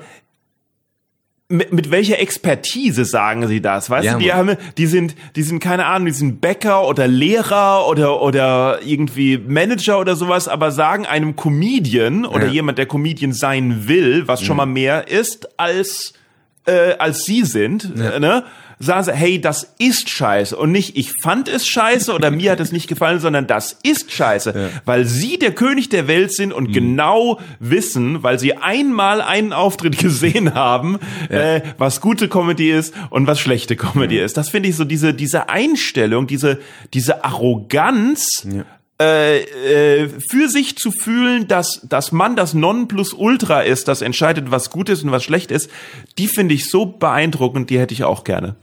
[1.49, 3.89] mit, mit welcher Expertise sagen sie das?
[3.89, 4.37] Weißt Ja, du, die Mann.
[4.37, 9.37] haben, die sind, die sind keine Ahnung, die sind Bäcker oder Lehrer oder oder irgendwie
[9.37, 12.47] Manager oder sowas, aber sagen einem Comedian oder Ja.
[12.47, 12.53] Mhm.
[12.53, 16.13] jemand, der Comedian sein will, was schon mal mehr ist als
[16.65, 18.43] äh, als sie sind, äh, ne?
[18.79, 20.57] Sagen sie, hey, das ist scheiße.
[20.57, 24.11] Und nicht, ich fand es scheiße oder mir hat es nicht gefallen, sondern das ist
[24.11, 24.71] scheiße.
[24.83, 29.97] Weil sie der König der Welt sind und genau wissen, weil sie einmal einen Auftritt
[29.99, 30.99] gesehen haben,
[31.29, 34.35] äh, was gute Comedy ist und was schlechte Comedy ist.
[34.35, 36.59] Das finde ich so, diese, diese Einstellung, diese,
[36.93, 38.45] diese Arroganz,
[39.03, 44.69] äh, äh, für sich zu fühlen, dass, dass man das Nonplusultra ist, das entscheidet, was
[44.69, 45.69] gut ist und was schlecht ist,
[46.17, 48.55] die finde ich so beeindruckend, die hätte ich auch gerne.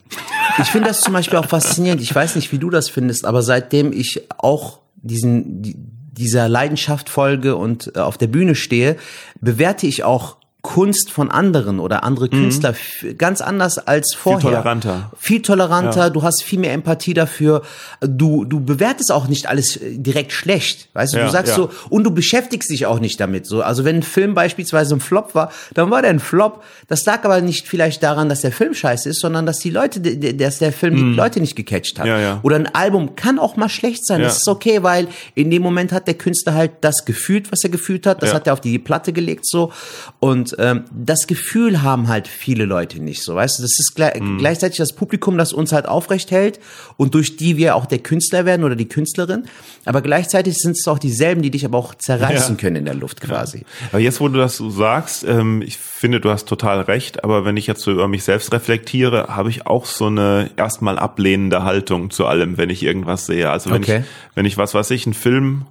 [0.59, 2.01] Ich finde das zum Beispiel auch faszinierend.
[2.01, 7.11] Ich weiß nicht, wie du das findest, aber seitdem ich auch diesen, die, dieser Leidenschaft
[7.11, 8.97] folge und äh, auf der Bühne stehe,
[9.41, 14.41] bewerte ich auch Kunst von anderen oder andere Künstler f- ganz anders als vorher.
[14.51, 15.11] toleranter.
[15.17, 17.63] Viel toleranter, du hast viel mehr Empathie dafür.
[18.01, 20.89] Du, du bewertest auch nicht alles äh, direkt schlecht.
[20.93, 21.57] Weißt du, Ja, du sagst ja.
[21.57, 23.47] so, und du beschäftigst dich auch nicht damit.
[23.47, 26.63] So, also wenn ein Film beispielsweise ein Flop war, dann war der ein Flop.
[26.89, 30.01] Das lag aber nicht vielleicht daran, dass der Film scheiße ist, sondern dass die Leute,
[30.01, 32.07] dass der Film die Leute nicht gecatcht hat.
[32.07, 32.41] Ja, ja.
[32.43, 34.21] Oder ein Album kann auch mal schlecht sein.
[34.21, 34.27] Ja.
[34.27, 37.71] Das ist okay, weil in dem Moment hat der Künstler halt das gefühlt, was er
[37.71, 38.23] gefühlt hat.
[38.23, 38.35] Das Ja.
[38.37, 39.73] hat er auf die Platte gelegt so.
[40.19, 43.35] Und ähm, das Gefühl haben halt viele Leute nicht so.
[43.35, 44.39] Weißt du, das ist gle Hm.
[44.39, 46.59] gleichzeitig das Publikum, das uns halt aufrecht hält
[46.97, 49.45] und durch die wir auch der Künstler werden oder die Künstlerin.
[49.85, 52.61] Aber gleichzeitig sind es auch dieselben, die dich aber auch zerreißen Ja.
[52.61, 53.65] können in der Luft quasi.
[53.91, 57.45] Aber jetzt, wo du das so sagst, ähm, ich finde, du hast total recht, aber
[57.45, 61.63] wenn ich jetzt so über mich selbst reflektiere, habe ich auch so eine erstmal ablehnende
[61.65, 63.51] Haltung zu allem, wenn ich irgendwas sehe.
[63.51, 64.01] Also wenn Okay.
[64.01, 65.67] ich, wenn ich was, was ich, einen Film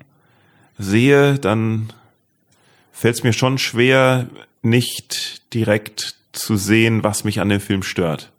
[0.77, 1.89] sehe, dann
[2.99, 4.27] fällt es mir schon schwer,
[4.61, 8.31] nicht direkt zu sehen, was mich an dem Film stört.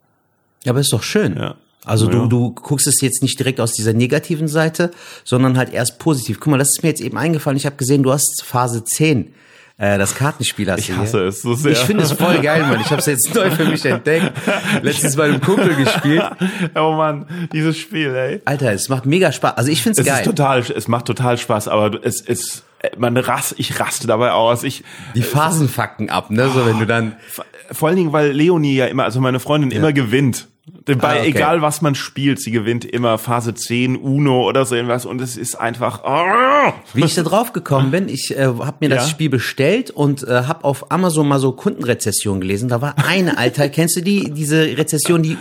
[0.64, 1.36] Ja, aber ist doch schön.
[1.36, 1.56] Ja.
[1.84, 2.12] Also Ja.
[2.12, 4.90] du, du guckst es jetzt nicht direkt aus dieser negativen Seite,
[5.24, 6.38] sondern halt erst positiv.
[6.38, 7.56] Guck mal, das ist mir jetzt eben eingefallen.
[7.56, 9.32] Ich habe gesehen, du hast Phase 10.
[9.78, 11.72] Äh, das Kartenspiel hast Ich hasse es so sehr.
[11.72, 12.80] Ich finde es voll geil, Mann.
[12.82, 14.30] Ich habe es jetzt neu für mich entdeckt.
[14.82, 16.22] Letztens bei einem Kumpel gespielt.
[16.74, 18.42] oh Mann, dieses Spiel, ey.
[18.44, 19.56] Alter, es macht mega Spaß.
[19.56, 20.20] Also ich finde es Es geil.
[20.20, 22.62] ist total, es macht total Spaß, aber es ist,
[22.98, 24.62] man rast, ich raste dabei aus.
[24.64, 26.48] Ich, Die Phasen fucken ab, ne?
[26.48, 27.16] So wenn du dann.
[27.72, 30.46] vor allen Dingen, weil Leonie ja immer, also meine Freundin immer gewinnt.
[30.86, 31.28] Bei Ah, okay.
[31.28, 35.36] egal was man spielt, sie gewinnt immer Phase 10, Uno oder so irgendwas und es
[35.36, 36.02] ist einfach.
[36.04, 39.10] Oh, Wie ich da drauf gekommen bin, ich äh, habe mir das Ja.
[39.10, 42.68] Spiel bestellt und äh, habe auf Amazon mal so Kundenrezession gelesen.
[42.68, 45.36] Da war eine, Alter, kennst du die, diese Rezession, die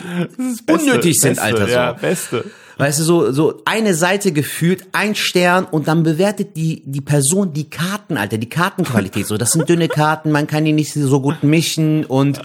[0.66, 1.72] Beste, unnötig sind, Beste, Alter, so.
[1.74, 2.46] Ja, beste.
[2.80, 7.52] Weißt du, so, so eine Seite gefühlt, ein Stern und dann bewertet die, die Person
[7.52, 9.28] die Karten, Alter, die Kartenqualität.
[9.28, 12.40] So, das sind dünne Karten, man kann die nicht so gut mischen und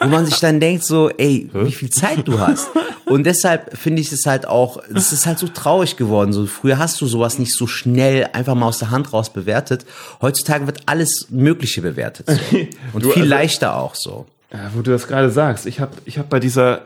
[0.00, 2.68] wo man sich dann denkt so, ey, wie viel Zeit du hast.
[3.06, 6.34] Und deshalb finde ich es halt auch, es ist halt so traurig geworden.
[6.34, 9.86] So, früher hast du sowas nicht so schnell einfach mal aus der Hand raus bewertet.
[10.20, 12.28] Heutzutage wird alles Mögliche bewertet.
[12.28, 12.56] So.
[12.92, 14.26] Und Du, viel also- leichter auch so.
[14.52, 16.82] Ja, wo du das gerade sagst, ich habe ich hab bei dieser,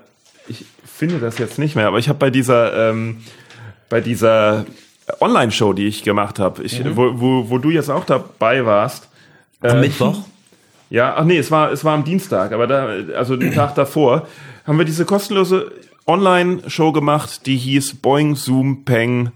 [0.46, 0.64] ich
[1.08, 3.18] finde das jetzt nicht mehr, aber ich habe bei dieser, ähm,
[3.88, 4.64] bei dieser
[5.20, 6.96] Online-Show, die ich gemacht habe, Mhm.
[6.96, 9.08] wo, wo, wo du jetzt auch dabei warst.
[9.60, 10.18] Am äh, Mittwoch?
[10.90, 14.28] Ja, ach nee, es war, es war am Dienstag, aber da, also den Tag davor,
[14.66, 15.72] haben wir diese kostenlose
[16.06, 19.32] Online-Show gemacht, die hieß Boing Zoom Peng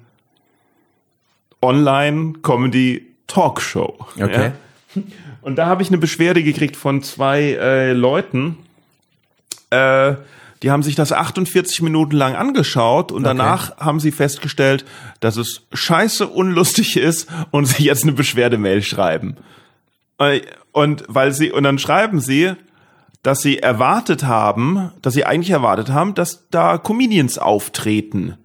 [1.61, 4.07] Online Comedy Talkshow.
[4.17, 4.53] Okay.
[4.95, 5.03] Ja?
[5.43, 8.59] Und da habe ich eine Beschwerde gekriegt von zwei äh, Leuten,
[9.71, 10.15] äh,
[10.63, 14.85] die haben sich das 48 Minuten lang angeschaut und danach haben sie festgestellt,
[15.21, 19.37] dass es scheiße unlustig ist und sie jetzt eine Beschwerdemail schreiben.
[20.19, 20.41] Äh,
[20.73, 22.53] Und weil sie, und dann schreiben sie,
[23.23, 28.37] dass sie erwartet haben, dass sie eigentlich erwartet haben, dass da Comedians auftreten.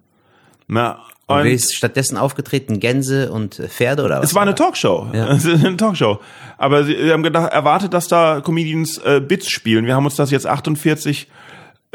[0.66, 2.80] Na, Und und ist stattdessen aufgetreten?
[2.80, 4.26] Gänse und Pferde oder was?
[4.30, 5.08] es war eine Talkshow.
[5.12, 5.28] Ja.
[5.32, 6.20] Es ist eine Talkshow.
[6.58, 9.86] Aber sie, sie haben gedacht, erwartet, dass da Comedians äh, Bits spielen.
[9.86, 11.28] Wir haben uns das jetzt 48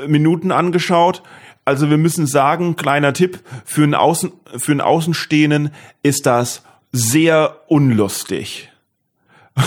[0.08, 1.24] Minuten angeschaut.
[1.66, 7.58] Also wir müssen sagen, kleiner Tipp, für einen, Außen, für einen Außenstehenden ist das sehr
[7.68, 8.72] unlustig.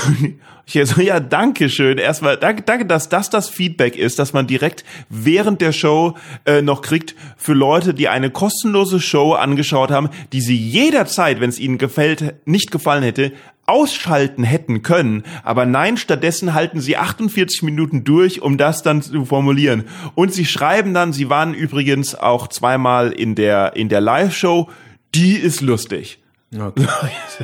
[0.64, 1.99] Ich so, ja, danke schön.
[1.99, 6.16] Erstmal, danke, danke, dass das das Feedback ist, dass man direkt während der Show
[6.47, 11.51] äh, noch kriegt für Leute, die eine kostenlose Show angeschaut haben, die sie jederzeit, wenn
[11.51, 13.33] es ihnen gefällt, nicht gefallen hätte,
[13.66, 15.25] ausschalten hätten können.
[15.42, 19.85] Aber nein, stattdessen halten sie 48 Minuten durch, um das dann zu formulieren.
[20.14, 24.68] Und sie schreiben dann, sie waren übrigens auch zweimal in der, in der Live-Show.
[25.14, 26.22] Die ist lustig.
[26.55, 26.87] Okay.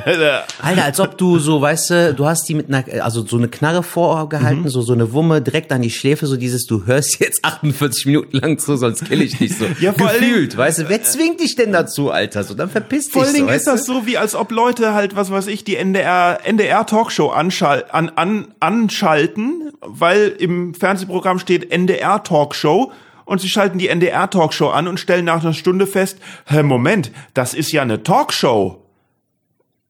[0.61, 3.47] Alter, als ob du so, weißt du, du hast die mit einer, also so eine
[3.47, 4.69] Knarre vorgehalten, mhm.
[4.69, 8.37] so so eine Wumme direkt an die Schläfe, so dieses, du hörst jetzt 48 Minuten
[8.37, 9.65] lang zu, sonst kill ich dich so.
[9.79, 12.43] ja, vor Gefühlt, weißt du, wer zwingt dich denn dazu, Alter?
[12.43, 13.13] So, dann verpiss dich.
[13.13, 15.63] Vor allen Dingen so, ist das so, wie als ob Leute halt, was weiß ich,
[15.63, 22.91] die NDR, NDR Talkshow anschal an, an, anschalten, weil im Fernsehprogramm steht NDR Talkshow
[23.25, 27.11] und sie schalten die NDR Talkshow an und stellen nach einer Stunde fest, hä, Moment,
[27.33, 28.85] das ist ja eine Talkshow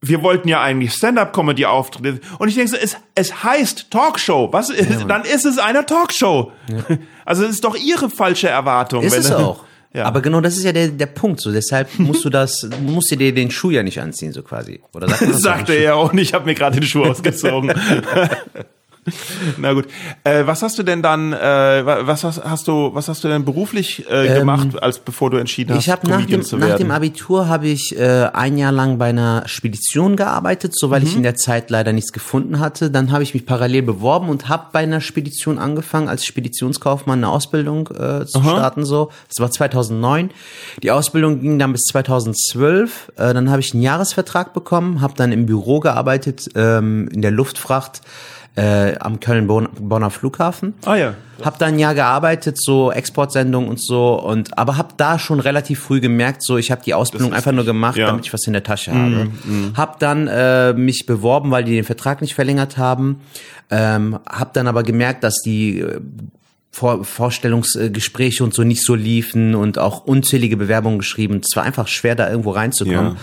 [0.01, 2.21] wir wollten ja eigentlich Stand-up-Comedy auftreten.
[2.38, 4.49] Und ich denke so, es, es heißt Talkshow.
[4.51, 6.51] Was ist, ja, dann ist es eine Talkshow.
[6.69, 6.97] Ja.
[7.25, 9.03] Also es ist doch ihre falsche Erwartung.
[9.03, 9.63] Ist es auch.
[9.91, 10.05] Ja.
[10.05, 11.41] Aber genau das ist ja der, der Punkt.
[11.41, 14.81] So deshalb musst du das, musst du dir den Schuh ja nicht anziehen, so quasi.
[14.93, 16.29] Oder sagt das sagte er ja auch nicht.
[16.29, 17.73] Ich habe mir gerade den Schuh ausgezogen.
[19.58, 19.88] Na gut.
[20.24, 21.38] Äh, was hast du denn dann, äh,
[21.86, 25.38] was hast, hast du, was hast du denn beruflich äh, ähm, gemacht, als bevor du
[25.38, 26.69] entschieden hast, ich hab nach dem, zu werden?
[26.69, 31.02] Nach dem Abitur habe ich äh, ein Jahr lang bei einer Spedition gearbeitet, so weil
[31.02, 31.08] mhm.
[31.08, 32.91] ich in der Zeit leider nichts gefunden hatte.
[32.91, 37.30] Dann habe ich mich parallel beworben und habe bei einer Spedition angefangen, als Speditionskaufmann eine
[37.30, 38.50] Ausbildung äh, zu Aha.
[38.50, 38.86] starten.
[38.86, 40.32] So, das war 2009.
[40.84, 43.13] Die Ausbildung ging dann bis 2012.
[43.15, 47.32] Äh, dann habe ich einen Jahresvertrag bekommen, habe dann im Büro gearbeitet ähm, in der
[47.32, 48.02] Luftfracht
[48.60, 50.74] äh, am Köln-Bonner Flughafen.
[50.86, 51.13] Ah ja.
[51.41, 55.80] Hab da ein Jahr gearbeitet, so Exportsendungen und so und aber hab da schon relativ
[55.80, 58.08] früh gemerkt, so ich habe die Ausbildung einfach nur gemacht, ja.
[58.08, 59.30] damit ich was in der Tasche habe.
[59.45, 59.78] Mm, mm.
[59.78, 63.22] Hab dann äh, mich beworben, weil die den Vertrag nicht verlängert haben.
[63.69, 66.02] Ähm, hab dann aber gemerkt, dass die äh,
[66.72, 71.39] vor Vorstellungsgespräche und so nicht so liefen und auch unzählige Bewerbungen geschrieben.
[71.41, 73.13] Es war einfach schwer, da irgendwo reinzukommen.
[73.13, 73.17] Ja.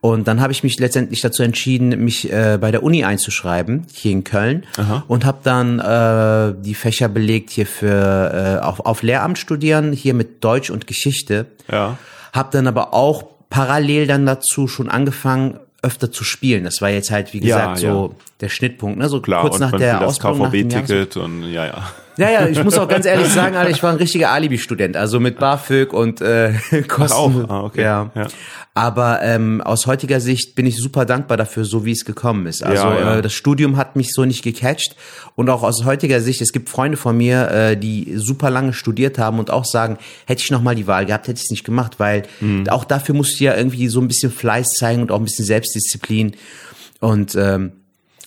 [0.00, 4.12] Und dann habe ich mich letztendlich dazu entschieden, mich äh, bei der Uni einzuschreiben, hier
[4.12, 4.64] in Köln.
[4.76, 5.04] Aha.
[5.08, 10.14] Und habe dann äh, die Fächer belegt hier für äh, auf, auf Lehramt studieren, hier
[10.14, 11.46] mit Deutsch und Geschichte.
[11.70, 11.98] Ja.
[12.32, 16.64] Habe dann aber auch parallel dann dazu schon angefangen, öfter zu spielen.
[16.64, 18.14] Das war jetzt halt, wie gesagt, ja, so ja.
[18.40, 19.08] Der Schnittpunkt, ne?
[19.08, 20.20] So Klar, kurz nach der das.
[20.20, 21.92] KVB-Ticket und ja, ja.
[22.18, 25.20] Ja, ja, ich muss auch ganz ehrlich sagen, Alter, ich war ein richtiger Alibi-Student, also
[25.20, 26.54] mit BAföG und äh,
[26.88, 27.44] Kosten.
[27.44, 27.50] Auch?
[27.50, 27.82] Ah, okay.
[27.82, 28.10] Ja.
[28.14, 28.26] ja.
[28.72, 32.62] Aber ähm, aus heutiger Sicht bin ich super dankbar dafür, so wie es gekommen ist.
[32.62, 33.16] Also ja, ja.
[33.16, 34.96] Äh, das Studium hat mich so nicht gecatcht
[35.34, 39.18] und auch aus heutiger Sicht, es gibt Freunde von mir, äh, die super lange studiert
[39.18, 41.64] haben und auch sagen, hätte ich noch mal die Wahl gehabt, hätte ich es nicht
[41.64, 42.68] gemacht, weil mhm.
[42.68, 45.46] auch dafür musst du ja irgendwie so ein bisschen Fleiß zeigen und auch ein bisschen
[45.46, 46.32] Selbstdisziplin
[47.00, 47.72] und ähm,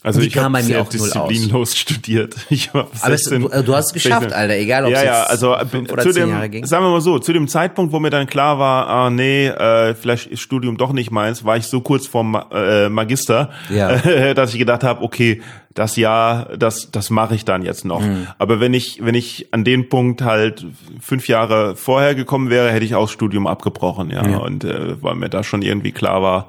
[0.01, 2.35] also ich habe sehr disziplinlos studiert.
[2.49, 5.23] Ich war Aber es, du, du, hast es geschafft, Alter, egal ob ja, es ja,
[5.23, 6.65] also fünf oder zu zehn dem, Jahre ging.
[6.65, 9.93] Sagen wir mal so, zu dem Zeitpunkt, wo mir dann klar war, ah nee, äh,
[9.95, 13.91] vielleicht ist Studium doch nicht meins, war ich so kurz vorm äh, Magister, ja.
[13.91, 15.41] äh, dass ich gedacht habe, okay,
[15.73, 18.01] das Jahr, das das mache ich dann jetzt noch.
[18.01, 18.27] Mhm.
[18.38, 20.65] Aber wenn ich wenn ich an den Punkt halt
[21.01, 24.38] fünf Jahre vorher gekommen wäre, hätte ich auch Studium abgebrochen, ja, ja.
[24.38, 26.47] und äh, weil mir da schon irgendwie klar war,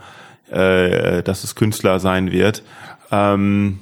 [0.50, 2.62] äh, dass es Künstler sein wird.
[3.11, 3.81] Ähm,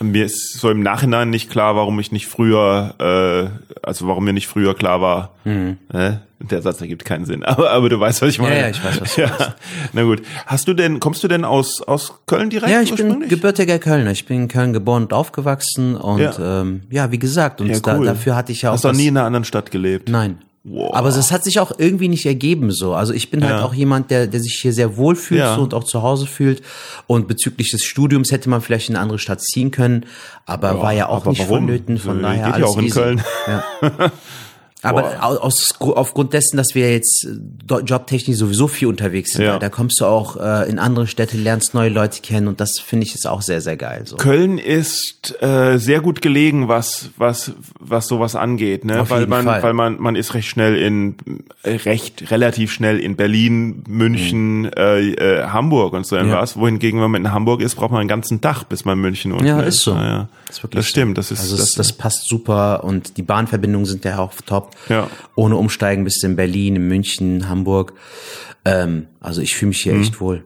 [0.00, 4.32] mir ist so im Nachhinein nicht klar, warum ich nicht früher, äh, also warum mir
[4.32, 5.30] nicht früher klar war.
[5.44, 5.78] Mhm.
[5.92, 8.56] Äh, der Satz ergibt keinen Sinn, aber, aber du weißt, was ich meine.
[8.56, 9.28] Ja, ja ich weiß, was du ja.
[9.28, 9.56] Meinst.
[9.92, 10.22] Na gut.
[10.44, 12.70] Hast du denn, kommst du denn aus, aus Köln direkt?
[12.70, 14.10] Ja, ich bin gebürtiger Kölner.
[14.10, 17.76] Ich bin in Köln geboren und aufgewachsen und ja, ähm, ja wie gesagt, und ja,
[17.76, 18.04] cool.
[18.06, 18.74] da, dafür hatte ich ja auch.
[18.74, 20.08] Hast du nie in einer anderen Stadt gelebt?
[20.08, 20.38] Nein.
[20.68, 20.92] Wow.
[20.94, 22.92] Aber das hat sich auch irgendwie nicht ergeben so.
[22.94, 23.56] Also ich bin halt ja.
[23.58, 25.54] halt auch jemand, der, der sich hier sehr wohl fühlt ja.
[25.54, 26.60] so und auch zu Hause fühlt.
[27.06, 30.06] Und bezüglich des Studiums hätte man vielleicht in eine andere Stadt ziehen können,
[30.44, 31.66] aber ja, war ja auch nicht warum?
[31.66, 31.98] vonnöten.
[31.98, 32.98] Von daher Geht alles ja auch in easy.
[32.98, 33.22] Köln.
[33.46, 34.12] Ja.
[34.82, 39.58] Aber aus, aufgrund dessen, dass wir jetzt äh, jobtechnisch sowieso viel unterwegs sind, ja.
[39.58, 43.06] da kommst du auch äh, in andere Städte, lernst neue Leute kennen und das finde
[43.06, 44.02] ich ist auch sehr, sehr geil.
[44.04, 44.16] So.
[44.16, 49.00] Köln ist äh, sehr gut gelegen, was, was, was sowas angeht, ne?
[49.00, 49.62] Auf weil man, Fall.
[49.62, 51.16] weil man, man ist recht schnell in,
[51.64, 54.70] recht, relativ schnell in Berlin, München, mhm.
[54.76, 56.54] äh, äh, Hamburg und so etwas.
[56.54, 56.60] Ja.
[56.60, 59.46] Wohingegen, wenn man in Hamburg ist, braucht man einen ganzen Tag, bis man München unten
[59.46, 59.80] ja, ist.
[59.80, 59.94] So.
[59.94, 60.28] Ja, ja.
[60.48, 64.18] Das, das stimmt, das ist, also das, das passt super und die Bahnverbindungen sind ja
[64.18, 64.65] auch top.
[64.88, 65.08] Ja.
[65.34, 67.94] Ohne Umsteigen bist du in Berlin, in München, Hamburg.
[68.64, 70.02] Ähm, also ich fühle mich hier mhm.
[70.02, 70.44] echt wohl.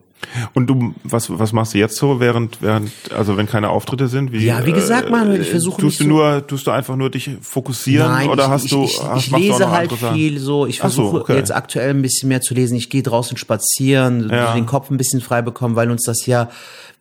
[0.53, 4.31] Und du, was, was machst du jetzt so, während, während, also wenn keine Auftritte sind?
[4.31, 7.31] Wie, ja, wie gesagt, man, ich versuche tust du nur, tust du einfach nur dich
[7.41, 10.65] fokussieren Nein, oder ich, hast ich, du, ich, hast, ich lese halt viel so.
[10.65, 11.35] Ich versuche so, okay.
[11.35, 12.75] jetzt aktuell ein bisschen mehr zu lesen.
[12.75, 14.53] Ich gehe draußen spazieren, ja.
[14.53, 16.49] den Kopf ein bisschen frei bekommen, weil uns das ja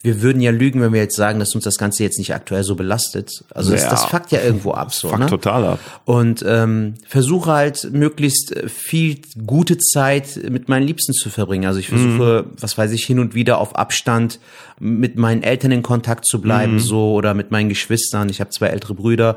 [0.03, 2.65] wir würden ja lügen, wenn wir jetzt sagen, dass uns das Ganze jetzt nicht aktuell
[2.65, 3.45] so belastet.
[3.55, 3.91] Also das, Ja.
[3.91, 5.11] das fuckt ja irgendwo ab so.
[5.11, 5.27] Fuck ne?
[5.27, 5.81] total ab.
[6.07, 11.67] Und ähm, versuche halt möglichst viel gute Zeit mit meinen Liebsten zu verbringen.
[11.67, 14.41] Also ich versuche, was weiß ich, hin und wieder auf Abstand
[14.79, 18.31] mit meinen Eltern in Kontakt zu bleiben, so oder mit meinen Geschwistern.
[18.31, 19.37] Ich habe zwei ältere Brüder,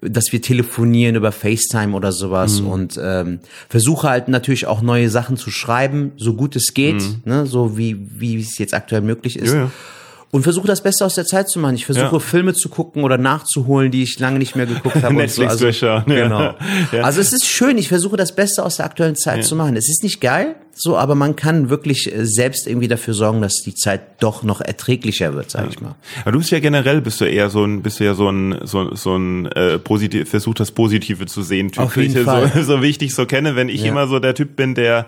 [0.00, 5.36] dass wir telefonieren über FaceTime oder sowas und ähm, versuche halt natürlich auch neue Sachen
[5.36, 9.52] zu schreiben, so gut es geht, ne, so wie wie es jetzt aktuell möglich ist.
[9.52, 9.70] Ja, ja.
[10.32, 11.74] Und versuche das Beste aus der Zeit zu machen.
[11.74, 12.18] Ich versuche Ja.
[12.20, 15.08] Filme zu gucken oder nachzuholen, die ich lange nicht mehr geguckt habe.
[15.08, 15.42] und so.
[15.42, 16.00] Netflix also, ja.
[16.06, 16.54] Genau.
[16.92, 17.02] Ja.
[17.02, 17.78] Also es ist schön.
[17.78, 19.76] Ich versuche das Beste aus der aktuellen Zeit zu machen.
[19.76, 23.62] Es ist nicht geil, so, aber man kann wirklich äh, selbst irgendwie dafür sorgen, dass
[23.62, 25.96] die Zeit doch noch erträglicher wird, sage ich mal.
[26.22, 28.56] Aber du bist ja generell, bist du eher so ein, bist du ja so ein,
[28.62, 31.72] so, so ein äh, positiv, versucht das Positive zu sehen.
[31.72, 32.50] Typ, Auf jeden den ich Fall.
[32.54, 35.06] So, so wie ich dich so kenne, wenn ich immer so der Typ bin, der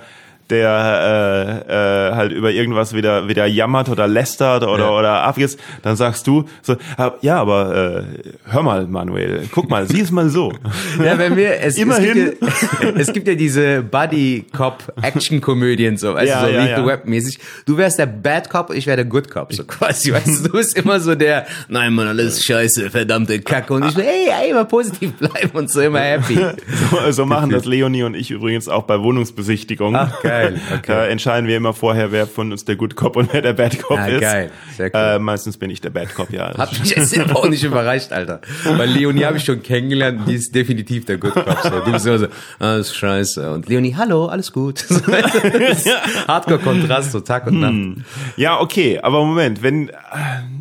[0.52, 4.90] der äh, äh, halt über irgendwas wieder wieder jammert oder lästert oder Ja.
[4.90, 9.86] oder abgeht, dann sagst du so ah, ja, aber äh, hör mal Manuel, guck mal,
[9.88, 10.52] sieh es mal so.
[11.02, 12.34] Ja, wenn wir, es, Immerhin.
[12.40, 16.86] Es gibt, ja, es gibt ja diese Buddy-Cop-Action-Komödien, so, weißt Ja, du, so ja, ja.
[16.86, 17.38] Web-mäßig.
[17.66, 20.52] Du wärst der Bad Cop, ich wäre der Good Cop, so quasi, weißt du, du
[20.56, 23.74] bist immer so der, nein, Mann, alles scheiße, verdammte Kacke.
[23.74, 26.38] Und ich so, ey, ey, immer positiv bleiben und so immer happy.
[26.90, 29.96] So, so machen das Leonie und ich übrigens auch bei Wohnungsbesichtigungen.
[29.96, 30.41] Ach, geil,
[30.74, 30.81] okay.
[30.87, 33.78] Da entscheiden wir immer vorher, wer von uns der Good Cop und wer der Bad
[33.83, 34.20] Cop Ah, ist.
[34.20, 35.00] geil, sehr cool.
[35.00, 36.52] Äh, meistens bin ich der Bad Cop, ja.
[36.59, 38.40] Hat mich jetzt aber auch nicht überrascht, Alter.
[38.64, 41.59] Weil Leonie habe ich schon kennengelernt, die ist definitiv der Good Cop.
[41.62, 41.70] So.
[41.81, 42.26] Du bist immer so,
[42.59, 43.50] ah, ist scheiße.
[43.52, 44.85] Und Leonie, hallo, alles gut.
[46.28, 48.07] Hardcore-Kontrast, so Tag und Nacht.
[48.37, 49.90] Ja, okay, aber Moment, wenn,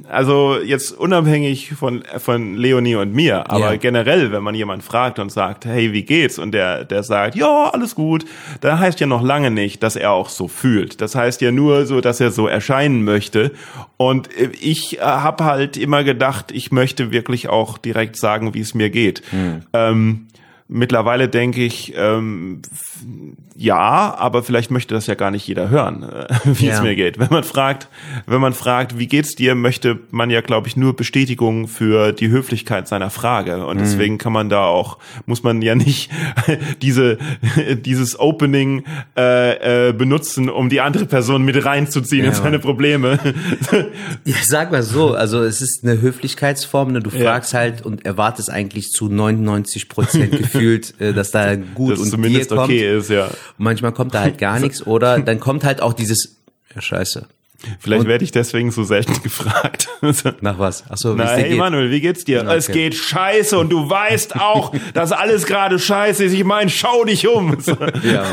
[0.09, 3.77] also jetzt unabhängig von, von Leonie und mir, aber Ja.
[3.77, 6.37] generell, wenn man jemand fragt und sagt, hey, wie geht's?
[6.39, 8.25] Und der, der sagt, ja, alles gut,
[8.61, 11.01] dann heißt ja noch lange nicht, dass er auch so fühlt.
[11.01, 13.51] Das heißt ja nur so, dass er so erscheinen möchte.
[13.97, 18.61] Und äh, ich äh, habe halt immer gedacht, ich möchte wirklich auch direkt sagen, wie
[18.61, 19.21] es mir geht.
[19.73, 20.27] Ähm,
[20.73, 22.61] Mittlerweile denke ich, ähm,
[23.57, 26.81] ja, aber vielleicht möchte das ja gar nicht jeder hören, äh, wie es Ja.
[26.81, 27.19] mir geht.
[27.19, 27.89] Wenn man fragt,
[28.25, 32.29] wenn man fragt, wie geht's dir, möchte man ja, glaube ich, nur Bestätigung für die
[32.29, 33.65] Höflichkeit seiner Frage.
[33.67, 36.09] Und deswegen kann man da auch, muss man ja nicht
[36.81, 37.17] diese
[37.85, 38.85] dieses Opening
[39.17, 43.19] äh, äh, benutzen, um die andere Person mit reinzuziehen in Ja, seine Probleme.
[44.23, 47.01] Ja, sag mal so, also es ist eine Höflichkeitsform, ne?
[47.01, 51.99] du fragst halt und erwartest eigentlich zu 99 Prozent gefühlt, äh, dass da gut Dass
[51.99, 52.69] und zumindest dir kommt.
[52.69, 53.29] okay ist, ja.
[53.57, 56.37] Manchmal kommt da halt gar nichts oder dann kommt halt auch dieses,
[56.73, 57.27] ja scheiße,
[57.79, 59.87] Vielleicht werde ich deswegen so selten gefragt.
[60.41, 60.83] nach was?
[60.89, 61.57] Ach so, wie Na, hey geht.
[61.57, 62.41] Manuel, wie geht's dir?
[62.41, 62.55] Okay.
[62.55, 66.33] Es geht scheiße und du weißt auch, dass alles gerade scheiße ist.
[66.33, 67.57] Ich meine, schau dich um.
[68.03, 68.25] Ja.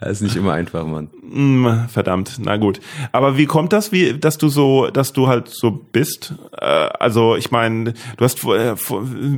[0.00, 1.10] Das ist nicht immer einfach, Mann.
[1.28, 2.78] Hm, Verdammt, na gut.
[3.10, 6.34] Aber wie kommt das, wie, dass du so, dass du halt so bist?
[6.60, 8.76] Äh, also ich meine, du hast äh,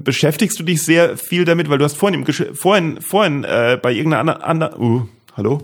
[0.03, 3.79] beschäftigst du dich sehr viel damit, weil du hast vorhin im Gesch- vorhin vorhin äh,
[3.83, 5.03] bei irgendeiner anderen, uh,
[5.35, 5.63] hallo,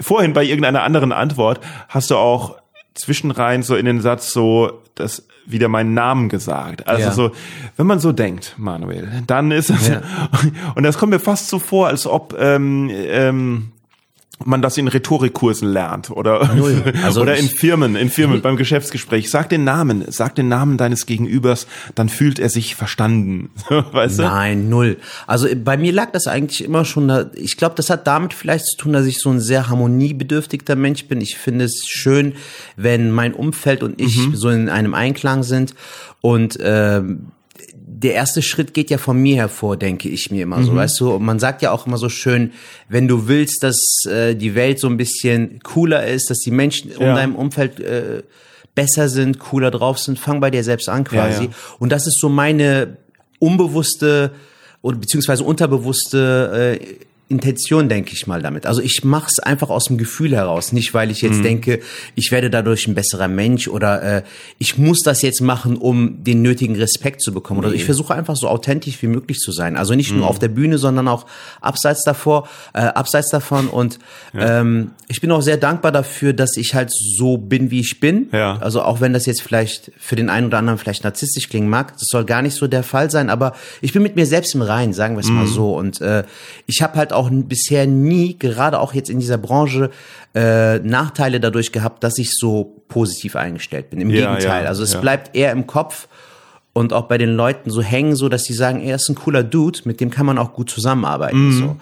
[0.00, 2.56] vorhin bei irgendeiner anderen Antwort hast du auch
[2.94, 6.88] zwischenrein so in den Satz so das wieder meinen Namen gesagt.
[6.88, 7.12] Also Ja.
[7.12, 7.30] so,
[7.76, 10.00] wenn man so denkt, Manuel, dann ist es Ja.
[10.74, 13.72] und das kommt mir fast so vor, als ob ähm, ähm,
[14.44, 16.48] man das in Rhetorikkursen lernt oder.
[17.02, 19.30] Also oder in Firmen, in Firmen beim Geschäftsgespräch.
[19.30, 23.50] Sag den Namen, sag den Namen deines Gegenübers, dann fühlt er sich verstanden.
[23.92, 24.22] Weißt du?
[24.22, 24.98] Nein, null.
[25.26, 28.34] Also äh, bei mir lag das eigentlich immer schon, da, ich glaube, das hat damit
[28.34, 31.20] vielleicht zu tun, dass ich so ein sehr harmoniebedürftiger Mensch bin.
[31.20, 32.34] Ich finde es schön,
[32.76, 34.34] wenn mein Umfeld und ich Mhm.
[34.36, 35.74] so in einem Einklang sind
[36.20, 37.28] und ähm,
[38.00, 40.76] der erste Schritt geht ja von mir hervor, denke ich mir immer so, Mhm.
[40.76, 41.14] weißt du?
[41.14, 42.52] Und man sagt ja auch immer so schön,
[42.88, 46.92] wenn du willst, dass äh, die Welt so ein bisschen cooler ist, dass die Menschen
[46.92, 47.14] Ja.
[47.14, 48.22] deinem Umfeld äh,
[48.76, 51.44] besser sind, cooler drauf sind, fang bei dir selbst an quasi.
[51.44, 51.56] Ja, ja.
[51.80, 52.98] Und das ist so meine
[53.40, 54.30] unbewusste
[54.82, 56.84] oder beziehungsweise unterbewusste äh,
[57.30, 58.64] Intention, denke ich mal damit.
[58.64, 61.28] Also ich mache es einfach aus dem Gefühl heraus, nicht weil ich Mhm.
[61.28, 61.80] jetzt denke,
[62.14, 64.22] ich werde dadurch ein besserer Mensch oder äh,
[64.58, 67.60] ich muss das jetzt machen, um den nötigen Respekt zu bekommen.
[67.60, 69.76] Oder ich versuche einfach so authentisch wie möglich zu sein.
[69.76, 70.28] Also nicht nur Mhm.
[70.28, 71.26] auf der Bühne, sondern auch
[71.60, 73.68] abseits davor, äh, abseits davon.
[73.68, 73.98] Und
[74.34, 78.28] ähm, ich bin auch sehr dankbar dafür, dass ich halt so bin, wie ich bin.
[78.32, 78.56] Ja.
[78.58, 81.92] Also auch wenn das jetzt vielleicht für den einen oder anderen vielleicht narzisstisch klingen mag,
[81.98, 84.62] das soll gar nicht so der Fall sein, aber ich bin mit mir selbst im
[84.62, 85.34] Reinen, sagen wir es Mhm.
[85.34, 85.76] mal so.
[85.76, 86.24] Und äh,
[86.66, 89.90] ich habe halt auch n- bisher nie, gerade auch jetzt in dieser Branche,
[90.36, 94.00] äh, Nachteile dadurch gehabt, dass ich so positiv eingestellt bin.
[94.00, 94.62] Im Ja, Gegenteil.
[94.62, 95.00] ja, also es ja.
[95.00, 96.06] bleibt eher im Kopf.
[96.78, 99.42] Und auch bei den Leuten so hängen, so dass sie sagen, er ist ein cooler
[99.42, 101.52] Dude, mit dem kann man auch gut zusammenarbeiten.
[101.52, 101.76] So.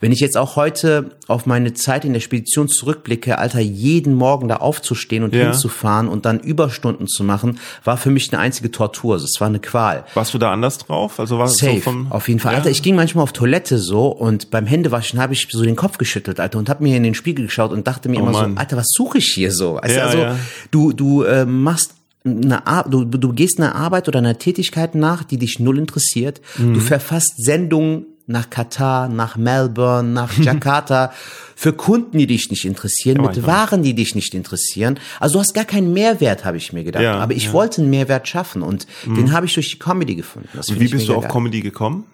[0.00, 4.48] Wenn ich jetzt auch heute auf meine Zeit in der Spedition zurückblicke, Alter, jeden Morgen
[4.48, 5.44] da aufzustehen und Ja.
[5.44, 9.14] hinzufahren und dann Überstunden zu machen, war für mich eine einzige Tortur.
[9.14, 10.04] Also Es war eine Qual.
[10.14, 11.18] Warst du da anders drauf?
[11.18, 12.52] Also war Safe, so vom, auf jeden Fall.
[12.52, 12.58] Ja?
[12.58, 15.98] Alter, ich ging manchmal auf Toilette so und beim Händewaschen habe ich so den Kopf
[15.98, 18.52] geschüttelt, Alter, und habe mir in den Spiegel geschaut und dachte mir Oh immer Mann.
[18.54, 19.76] so, Alter, was suche ich hier so?
[19.78, 20.26] Also, Ja, also
[20.70, 21.94] du du äh, machst
[22.24, 26.40] eine Ar du, du gehst einer Arbeit oder einer Tätigkeit nach, die dich null interessiert.
[26.58, 26.74] Mhm.
[26.74, 31.12] Du verfasst Sendungen nach Katar, nach Melbourne, nach Jakarta
[31.56, 33.46] für Kunden, die dich nicht interessieren, mit.
[33.46, 34.98] Waren, die dich nicht interessieren.
[35.20, 37.02] Also du hast gar keinen Mehrwert, habe ich mir gedacht.
[37.04, 37.48] Ja, Aber ich ja.
[37.50, 37.54] Mhm.
[37.54, 40.48] wollte einen Mehrwert schaffen und den habe ich durch die Comedy gefunden.
[40.56, 41.32] Und wie bist du auf geil.
[41.32, 42.04] Comedy gekommen?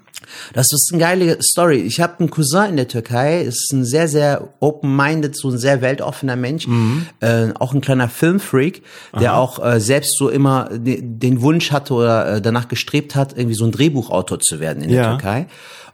[0.52, 1.76] Das ist eine geile Story.
[1.80, 5.80] Ich habe einen Cousin in der Türkei, ist ein sehr, sehr open-minded, so ein sehr
[5.80, 7.06] weltoffener Mensch, Mhm.
[7.20, 8.82] äh, auch ein kleiner Filmfreak,
[9.18, 13.32] der auch äh, selbst so immer de den Wunsch hatte oder äh, danach gestrebt hat,
[13.36, 15.04] irgendwie so ein Drehbuchautor zu werden in der.
[15.10, 15.46] Türkei.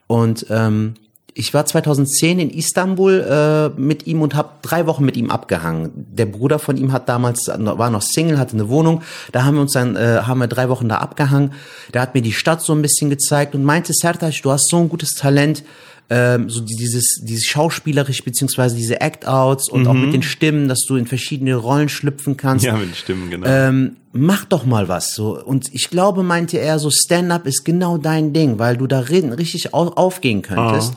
[0.07, 0.95] Und ähm,
[1.39, 5.91] ich war 2010 in Istanbul äh, mit ihm und habe drei Wochen mit ihm abgehangen.
[5.95, 9.03] Der Bruder von ihm hat damals war noch Single, hatte eine Wohnung.
[9.33, 11.53] Da haben wir uns dann äh, haben wir drei Wochen da abgehangen.
[11.93, 14.79] Der hat mir die Stadt so ein bisschen gezeigt und meinte Sertac, du hast so
[14.79, 15.63] ein gutes Talent.
[16.09, 20.85] Ähm, so die- dieses dieses schauspielerisch beziehungsweise diese Act-outs und auch mit den Stimmen, dass
[20.87, 23.47] du in verschiedene Rollen schlüpfen kannst Ja, mit Stimmen, genau.
[23.49, 25.37] ähm, mach doch mal was so.
[25.43, 29.75] Und ich glaube, meinte er, so Stand-up ist genau dein Ding, weil du da richtig
[29.75, 30.95] au aufgehen könntest.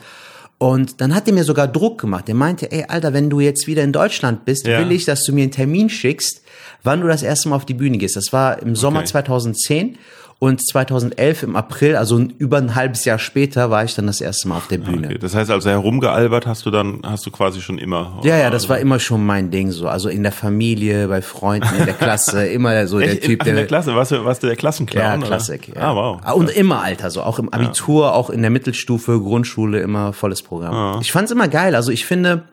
[0.58, 2.28] Und dann hat er mir sogar Druck gemacht.
[2.28, 4.78] Er meinte, ey, Alter, wenn du jetzt wieder in Deutschland bist, Ja.
[4.78, 6.42] will ich, dass du mir einen Termin schickst,
[6.84, 8.14] wann du das erste Mal auf die Bühne gehst.
[8.14, 9.08] Das war im Sommer Okay.
[9.08, 9.96] 2010
[10.40, 14.48] und 2011 im April, also über ein halbes Jahr später, war ich dann das erste
[14.48, 15.08] Mal auf der Bühne.
[15.08, 15.18] okay.
[15.18, 18.18] Das heißt also herumgealbert hast du dann, hast du quasi schon immer.
[18.24, 19.86] Ja, ja, das war immer schon mein Ding so.
[19.86, 23.24] Also in der Familie, bei Freunden, in der Klasse, immer so der Echt?
[23.24, 25.04] Typ, in, in der Klasse, warst du, warst du der Klassenclown?
[25.04, 25.26] Ja, oder?
[25.26, 25.76] Klassik.
[25.76, 25.92] Ja.
[25.92, 26.34] Ah, wow.
[26.34, 30.74] Und immer Alter, so auch im Abitur, auch in der Mittelstufe, Grundschule, immer volles Programm.
[30.74, 30.98] Ah.
[31.02, 31.74] Ich fand's immer geil.
[31.74, 32.44] Also ich finde,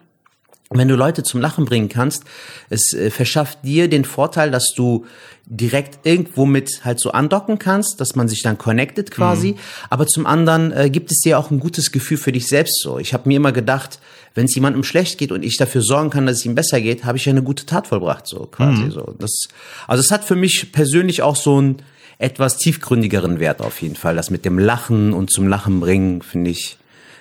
[0.69, 2.23] wenn du Leute zum Lachen bringen kannst,
[2.69, 5.05] es äh, verschafft dir den Vorteil, dass du
[5.45, 9.53] direkt irgendwo mit halt so andocken kannst, dass man sich dann connected quasi.
[9.53, 9.57] Mhm.
[9.89, 12.99] Aber zum anderen äh, gibt es dir auch ein gutes Gefühl für dich selbst so.
[12.99, 13.99] Ich habe mir immer gedacht,
[14.35, 17.05] wenn es jemandem schlecht geht und ich dafür sorgen kann, dass es ihm besser geht,
[17.05, 18.91] habe ich ja eine gute Tat vollbracht so quasi Mhm.
[18.91, 19.15] so.
[19.17, 19.47] Das,
[19.87, 21.77] also es hat für mich persönlich auch so ein
[22.19, 24.15] etwas tiefgründigeren Wert auf jeden Fall.
[24.15, 26.77] Das mit dem Lachen und zum Lachen bringen, finde ich,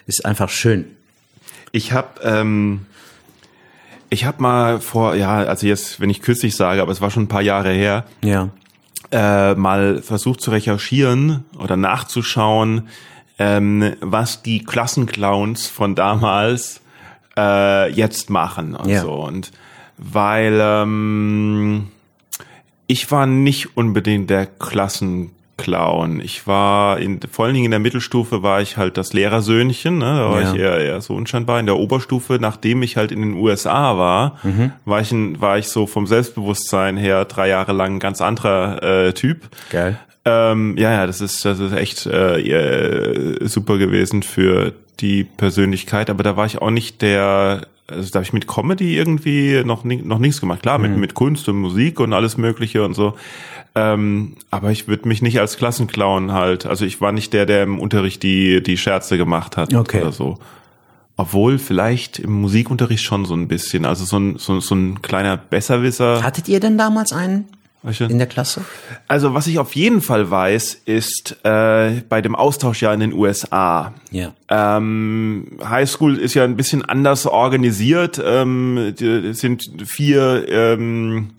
[0.07, 0.87] ist einfach schön.
[1.71, 2.87] Ich habe ähm,
[4.11, 7.25] ich habe mal vor, ja, also jetzt, wenn ich kürzlich sage, aber es war schon
[7.25, 8.49] ein paar Jahre her, Ja.
[9.11, 12.89] äh, mal versucht zu recherchieren oder nachzuschauen,
[13.39, 16.81] ähm, was die Klassenclowns von damals
[17.37, 19.03] äh, jetzt machen und Ja.
[19.03, 19.13] so.
[19.13, 19.53] Und
[19.99, 21.89] weil ähm,
[22.87, 24.47] ich war nicht unbedingt der
[25.57, 26.21] Klassenclown.
[26.21, 30.05] Ich war in, vor allen Dingen in der Mittelstufe war ich halt das Lehrersöhnchen, ne?
[30.05, 30.53] da war Ja.
[30.53, 31.61] ich eher, eher so unscheinbar.
[31.61, 34.73] In der Oberstufe, nachdem ich halt in den USA war, Mhm.
[34.85, 38.83] war ich ein, war ich so vom Selbstbewusstsein her drei Jahre lang ein ganz anderer
[39.09, 39.49] äh, Typ.
[39.71, 39.99] Geil.
[40.25, 46.11] Ähm, ja, ja, das ist, das ist echt äh, äh, super gewesen für die Persönlichkeit,
[46.11, 49.85] aber da war ich auch nicht der, also da habe ich mit Comedy irgendwie noch,
[49.85, 50.63] noch nichts gemacht.
[50.63, 53.15] Klar, mit, mit Kunst und Musik und alles Mögliche und so.
[53.77, 57.63] Ähm, aber ich würde mich nicht als Klassenclown halt, also ich war nicht der, der
[57.63, 60.01] im Unterricht die, die Scherze gemacht hat Okay.
[60.01, 60.39] oder so.
[61.19, 65.37] Obwohl vielleicht im Musikunterricht schon so ein bisschen, also so ein, so, so ein kleiner
[65.37, 66.23] Besserwisser.
[66.23, 67.45] Hattet ihr denn damals einen
[68.09, 68.63] in der Klasse?
[69.09, 73.95] Also was ich auf jeden Fall weiß, ist äh, bei dem Austauschjahr in den USA.
[74.11, 74.33] Ja.
[74.49, 78.21] Ähm, Highschool ist ja ein bisschen anders organisiert.
[78.25, 78.95] Ähm,
[79.33, 81.31] sind vier ähm,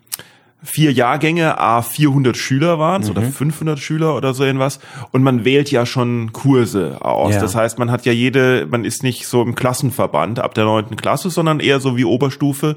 [0.63, 4.79] vier Jahrgänge, a 400 Schüler waren es oder 500 Schüler oder so irgendwas.
[5.11, 7.35] Und man wählt ja schon Kurse aus.
[7.35, 7.41] Ja.
[7.41, 10.95] Das heißt, man hat ja jede, man ist nicht so im Klassenverband ab der neunten
[10.95, 12.75] Klasse, sondern eher so wie Oberstufe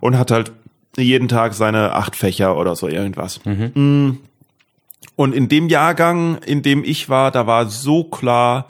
[0.00, 0.52] und hat halt
[0.96, 3.40] jeden Tag seine acht Fächer oder so irgendwas.
[3.44, 4.10] Mm.
[5.16, 8.66] Und in dem Jahrgang, in dem ich war, da war so klar,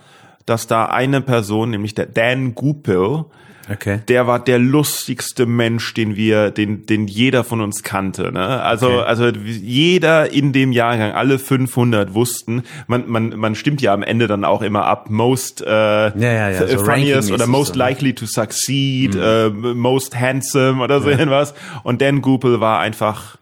[0.47, 3.25] dass da eine Person, nämlich der Dan Gupil,
[3.71, 4.01] Okay.
[4.09, 8.33] der war der lustigste Mensch, den wir, den, den jeder von uns kannte.
[8.33, 8.63] Ne?
[8.63, 9.03] Also, Okay.
[9.07, 14.27] also jeder in dem Jahrgang, alle 500 wussten, man, man, man stimmt ja am Ende
[14.27, 16.13] dann auch immer ab, most äh, ja,
[16.51, 17.85] ja, so funniest oder most so, ne?
[17.89, 21.55] likely to succeed, äh, most handsome oder so irgendwas.
[21.85, 23.37] Und Dan Gupel war einfach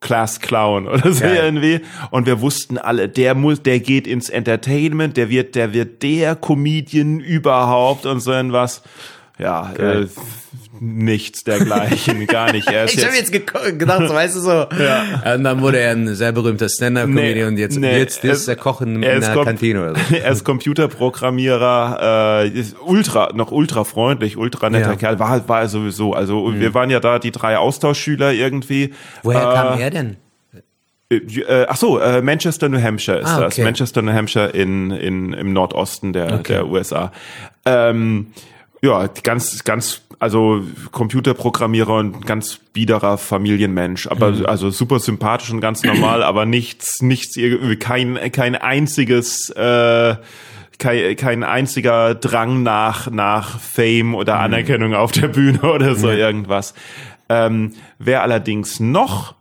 [0.00, 1.36] Class Clown oder so Geil.
[1.42, 1.80] irgendwie.
[2.10, 6.36] Und wir wussten alle, der muss, der geht ins Entertainment, der wird, der wird der
[6.36, 8.82] Comedian überhaupt und so irgendwas.
[9.38, 10.06] Ja, äh,
[10.80, 12.68] nichts dergleichen, gar nicht.
[12.70, 14.50] Er Ich habe jetzt, jetzt ge- gedacht, so, weißt du so.
[14.50, 15.34] Ja.
[15.34, 18.56] Und dann wurde er ein sehr berühmter Stand-up-Comedian Nee, und jetzt, nee, jetzt ist er
[18.56, 20.14] Kochen in er ist einer Kantine oder so.
[20.16, 24.94] er ist Computerprogrammierer, äh, ist ultra, noch ultra freundlich, ultra netter Ja.
[24.94, 24.98] Mhm.
[24.98, 26.12] Kerl, war, war er sowieso.
[26.14, 28.92] Also wir waren ja da die drei Austauschschüler irgendwie.
[29.22, 30.16] Woher äh, kam er denn?
[31.10, 33.54] Äh, ach so, äh, Manchester, New Hampshire ist Ah, das.
[33.54, 33.64] okay.
[33.64, 36.54] Manchester, New Hampshire in, in, im Nordosten der, Okay.
[36.54, 37.12] der USA.
[37.64, 38.28] Ähm,
[38.86, 40.62] ja, ganz, ganz, also
[40.92, 44.46] Computerprogrammierer und ganz biederer Familienmensch, aber Mhm.
[44.46, 50.16] also super sympathisch und ganz normal, aber nichts, nichts, irgendwie kein, kein einziges, äh,
[50.78, 56.74] kein, kein einziger Drang nach, nach Fame oder Anerkennung auf der Bühne oder so irgendwas.
[57.28, 59.34] Ähm, wer allerdings noch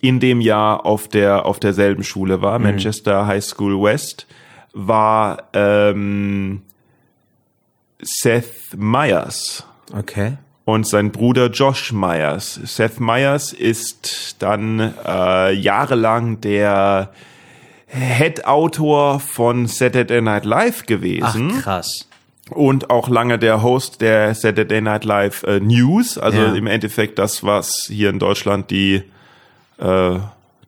[0.00, 4.26] in dem Jahr auf der auf derselben Schule war, Manchester High School West,
[4.74, 6.62] war ähm,
[8.04, 9.64] Seth Meyers
[9.96, 10.34] Okay.
[10.64, 12.54] und sein Bruder Josh Myers.
[12.64, 17.10] Seth Meyers ist dann äh, jahrelang der
[17.86, 22.08] Head-Autor von Saturday Night Live Ach, gewesen krass.
[22.50, 26.54] und auch lange der Host der Saturday Night Live äh, News, also Ja.
[26.54, 29.02] im Endeffekt das, was hier in Deutschland die
[29.78, 30.18] äh,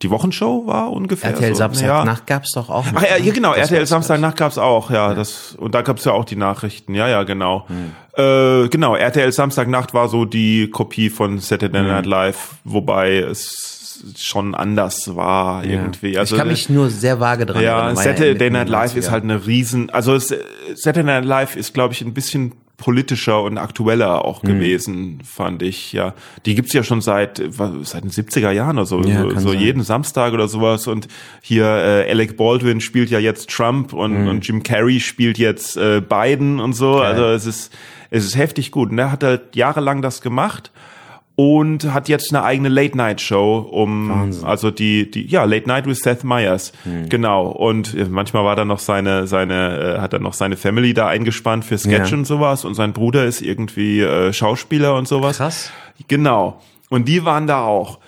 [0.03, 1.31] die Wochenshow war ungefähr.
[1.31, 1.59] RTL so.
[1.59, 2.85] Samstagnacht gab's doch auch.
[2.95, 3.25] Ach ja, ne?
[3.25, 6.37] ja genau, Das RTL Samstagnacht gab's auch, ja, das und da gab's ja auch die
[6.37, 6.95] Nachrichten.
[6.95, 7.67] Ja, ja, genau.
[7.69, 7.93] Hm.
[8.17, 11.89] Äh, genau, RTL Samstagnacht war so die Kopie von Saturday Hm.
[11.89, 15.71] Night Live, wobei es schon anders war Ja.
[15.73, 16.19] irgendwie.
[16.19, 17.97] Also ich kann mich nur sehr vage dran ja, erinnern.
[17.97, 19.11] ja Saturday mitten in Night Live ist 90ern.
[19.11, 24.25] halt eine riesen, also Saturday Night Live ist, glaube ich, ein bisschen politischer und aktueller
[24.25, 24.49] auch Mhm.
[24.49, 26.15] gewesen, fand ich, ja.
[26.45, 29.39] Die gibt's ja schon seit, was- seit den 70er Jahren oder so, Ja, so, kann
[29.43, 29.61] so sein.
[29.61, 31.09] jeden Samstag oder sowas und
[31.41, 34.29] hier äh, Alec Baldwin spielt ja jetzt Trump und, Mhm.
[34.29, 37.73] und Jim Carrey spielt jetzt äh, Biden und so, also es ist,
[38.11, 40.71] es ist heftig gut und er hat halt jahrelang das gemacht
[41.37, 44.45] und hat jetzt eine eigene Late-Night-Show um, Wahnsinn.
[44.47, 47.09] also die, die, ja, Late Night with Seth Meyers, Hm.
[47.11, 47.49] genau.
[47.49, 51.09] Und äh, manchmal war da noch seine, seine, äh, hat er noch seine Family da
[51.09, 52.17] eingespannt für Sketch Ja.
[52.17, 55.37] und sowas und sein Bruder ist irgendwie äh, Schauspieler und sowas.
[55.37, 55.71] Krass.
[56.09, 56.61] Genau.
[56.89, 57.99] Und die waren da auch.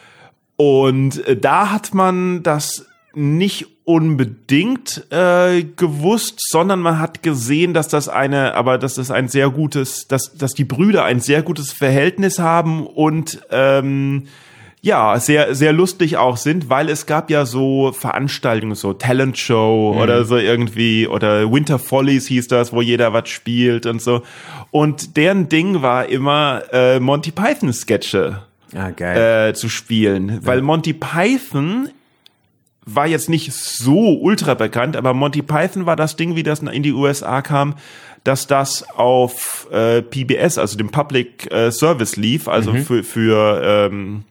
[0.57, 2.87] Und äh, da hat man das
[3.19, 9.29] nicht unbedingt äh, gewusst, sondern man hat gesehen, dass das eine, aber dass das ein
[9.29, 14.25] sehr gutes, dass, dass die Brüder ein sehr gutes Verhältnis haben und ähm,
[14.81, 19.97] ja, sehr, sehr lustig auch sind, weil es gab ja so Veranstaltungen, so Talent Show
[20.01, 24.23] oder so irgendwie, oder Winter Follies hieß das, wo jeder was spielt und so.
[24.71, 28.43] Und deren Ding war immer äh, Monty Python Sketche
[28.77, 29.49] Ah, geil.
[29.49, 31.89] äh, zu spielen, weil Monty Python
[32.95, 36.83] war jetzt nicht so ultra bekannt, aber Monty Python war das Ding, wie das in
[36.83, 37.75] die USA kam,
[38.25, 44.25] dass das auf äh, PBS, also dem Public äh, Service lief, also für, für ähm,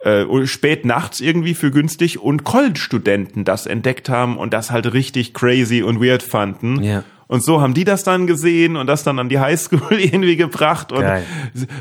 [0.00, 5.34] äh, spät nachts irgendwie für günstig und College-Studenten das entdeckt haben und das halt richtig
[5.34, 6.82] crazy und weird fanden.
[6.82, 7.04] Ja.
[7.32, 10.92] Und so haben die das dann gesehen und das dann an die Highschool irgendwie gebracht.
[10.92, 11.24] Und Geil.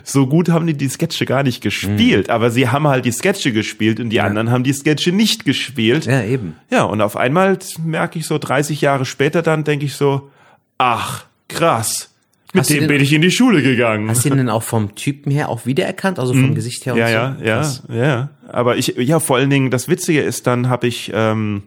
[0.06, 3.52] so gut haben die die Sketche gar nicht gespielt, aber sie haben halt die Sketche
[3.52, 6.06] gespielt und die anderen haben die Sketche nicht gespielt.
[6.06, 6.56] ja, eben.
[6.70, 10.30] Ja, und auf einmal merke ich so 30 Jahre später dann, denke ich so,
[10.78, 12.08] ach, krass.
[12.54, 14.10] Mit Hast dem den- bin ich in die Schule gegangen.
[14.10, 17.00] Hast du ihn denn auch vom Typen her auch wiedererkannt, also vom Gesicht her und
[17.00, 17.14] Ja, so?
[17.14, 17.84] ja, ja, Krass.
[17.90, 18.30] ja.
[18.50, 21.64] Aber ich, ja, vor allen Dingen, das Witzige ist, dann habe ich, ähm,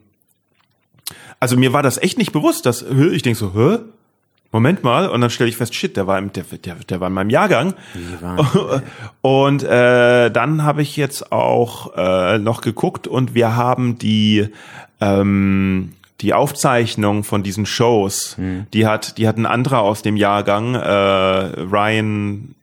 [1.45, 3.81] also mir war das echt nicht bewusst, dass, ich denk so, hä?
[4.51, 7.09] Moment mal, und dann stelle ich fest, shit, der war im, der, der, der war
[7.09, 7.75] in meinem Jahrgang.
[9.21, 14.49] Und äh, dann habe ich jetzt auch äh, noch geguckt und wir haben die
[15.03, 15.93] ähm,
[16.23, 18.67] die Aufzeichnung von diesen Shows, Hm.
[18.73, 22.55] die hat die hat ein anderer aus dem Jahrgang, äh, Ryan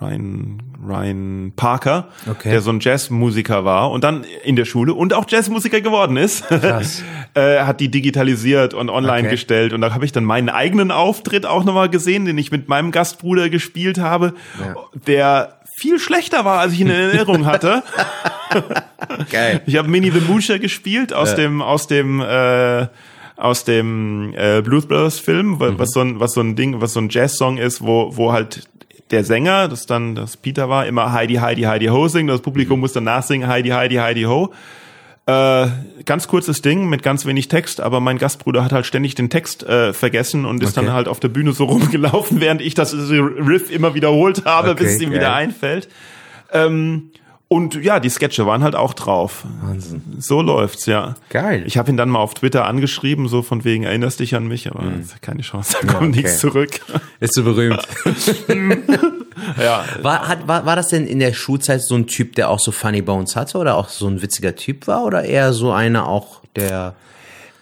[0.00, 2.50] Ryan Ryan Parker, Okay.
[2.50, 6.44] der so ein Jazzmusiker war und dann in der Schule und auch Jazzmusiker geworden ist,
[7.34, 9.30] äh, hat die digitalisiert und online Okay.
[9.30, 12.68] gestellt und da habe ich dann meinen eigenen Auftritt auch nochmal gesehen, den ich mit
[12.68, 14.34] meinem Gastbruder gespielt habe,
[14.64, 14.74] Ja.
[15.06, 17.82] der viel schlechter war, als ich in Erinnerung hatte.
[19.30, 19.62] Geil.
[19.66, 22.86] Ich habe Minnie the Moocher gespielt aus dem aus dem äh,
[23.36, 26.92] aus dem äh, Blues Brothers Film, wa- was so ein was so ein Ding, was
[26.94, 28.62] so ein Jazz-Song ist, wo wo halt
[29.10, 32.80] der Sänger, das dann das Peter war, immer Heidi Heidi Heidi Ho singt, das Publikum
[32.80, 34.52] muss dann nachsingen Heidi Heidi Heidi Ho.
[35.26, 35.66] Äh,
[36.06, 39.62] ganz kurzes Ding mit ganz wenig Text, aber mein Gastbruder hat halt ständig den Text
[39.62, 40.86] äh, vergessen und ist Okay.
[40.86, 44.84] dann halt auf der Bühne so rumgelaufen, während ich das Riff immer wiederholt habe, Okay,
[44.84, 45.18] bis es ihm geil.
[45.20, 45.88] wieder einfällt.
[46.50, 47.10] Ähm,
[47.50, 49.44] Und ja, die Sketche waren halt auch drauf.
[49.62, 50.02] Wahnsinn.
[50.18, 51.14] So läuft's, ja.
[51.30, 51.62] Geil.
[51.66, 54.70] Ich habe ihn dann mal auf Twitter angeschrieben, so von wegen, erinnerst dich an mich,
[54.70, 54.84] aber
[55.22, 56.22] keine Chance, da kommt okay.
[56.22, 56.80] nichts zurück.
[57.20, 57.80] Ist so berühmt.
[59.58, 62.60] ja, War, hat, war, war das denn in der Schulzeit so ein Typ, der auch
[62.60, 66.06] so Funny Bones hatte oder auch so ein witziger Typ war oder eher so einer
[66.06, 66.96] auch, der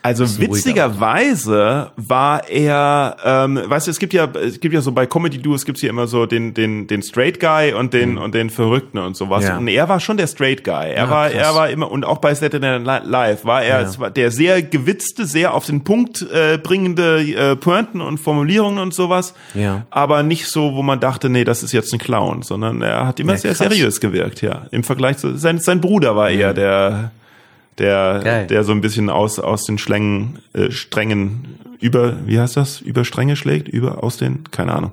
[0.07, 5.07] Also witzigerweise war er, ähm, weißt du, es gibt ja, es gibt ja so bei
[5.07, 8.51] Comedy Duos gibt's hier immer so den den den Straight Guy und den und den
[8.51, 9.43] Verrückten und sowas.
[9.45, 9.49] Mhm.
[9.49, 9.57] Ja.
[9.59, 10.91] Und er war schon der Straight Guy.
[10.93, 11.43] Er Ah, war krass.
[11.43, 14.11] er war immer und auch bei Saturday Night Live war er Ja.
[14.11, 19.35] der sehr gewitzte, sehr auf den Punkt äh, bringende äh, Pointen und Formulierungen und sowas.
[19.55, 19.87] Ja.
[19.91, 23.21] Aber nicht so, wo man dachte, nee, das ist jetzt ein Clown, sondern er hat
[23.21, 23.69] immer Ja, sehr krass.
[23.69, 24.67] seriös gewirkt, ja.
[24.71, 27.11] Im Vergleich zu sein sein Bruder war eher der
[27.79, 28.47] der, Geil.
[28.47, 32.81] der so ein bisschen aus, aus den Schlängen, äh, Strängen über, wie heißt das?
[32.81, 33.69] Über Stränge schlägt?
[33.69, 34.93] Über, aus den, keine Ahnung.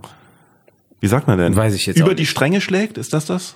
[0.99, 1.55] Wie sagt man denn?
[1.55, 2.97] Weiß ich jetzt Über die Stränge schlägt?
[2.97, 3.55] Ist das das?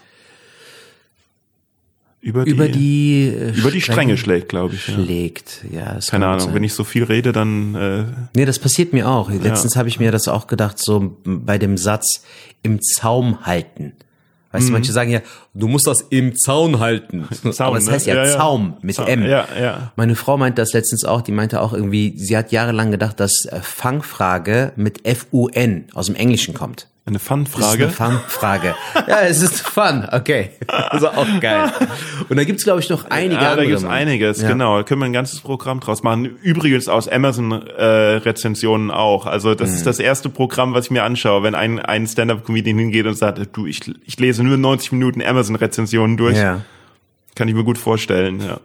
[2.19, 4.87] Über die, über die äh, über die Stränge schlägt, glaube ich.
[4.87, 4.95] Ja.
[4.95, 5.63] schlägt.
[5.71, 6.39] Ja, das Keine Ahnung.
[6.41, 6.55] sein.
[6.55, 9.29] Wenn ich so viel rede, dann, äh, Nee, das passiert mir auch.
[9.29, 12.23] Letztens habe ich mir das auch gedacht, so bei dem Satz
[12.63, 13.93] im Zaum halten.
[14.51, 15.19] Weißt du, manche sagen ja,
[15.53, 17.27] du musst das im Zaun halten.
[17.43, 17.51] Mhm.
[17.51, 17.91] Zaun, Aber es ne?
[17.93, 18.37] heißt ja, Ja, ja.
[18.37, 19.23] Zaum mit Zaum, M.
[19.23, 19.91] ja, ja.
[19.95, 23.45] Meine Frau meinte das letztens auch, die meinte auch irgendwie, sie hat jahrelang gedacht, dass
[23.45, 26.87] äh, Fangfrage mit F-U-N aus dem Englischen kommt.
[27.07, 27.83] Eine Das ist Fun-Frage.
[27.85, 28.75] eine Fangfrage.
[29.07, 30.49] ja, es ist Fun, okay.
[30.67, 31.71] Also auch geil.
[32.29, 33.91] Und da gibt's glaube ich, noch einige Ja, da gibt's Mann.
[33.91, 34.49] einiges, Ja.
[34.49, 34.77] genau.
[34.77, 36.25] Da können wir ein ganzes Programm draus machen.
[36.25, 39.25] Übrigens aus Amazon-Rezensionen auch.
[39.25, 39.75] Also das Mhm.
[39.77, 43.39] ist das erste Programm, was ich mir anschaue, wenn ein, ein Stand-Up-Comedian hingeht und sagt,
[43.53, 46.37] du, ich, ich lese nur 90 Minuten Amazon-Rezensionen durch.
[46.37, 46.61] Ja.
[47.35, 48.59] Kann ich mir gut vorstellen, ja.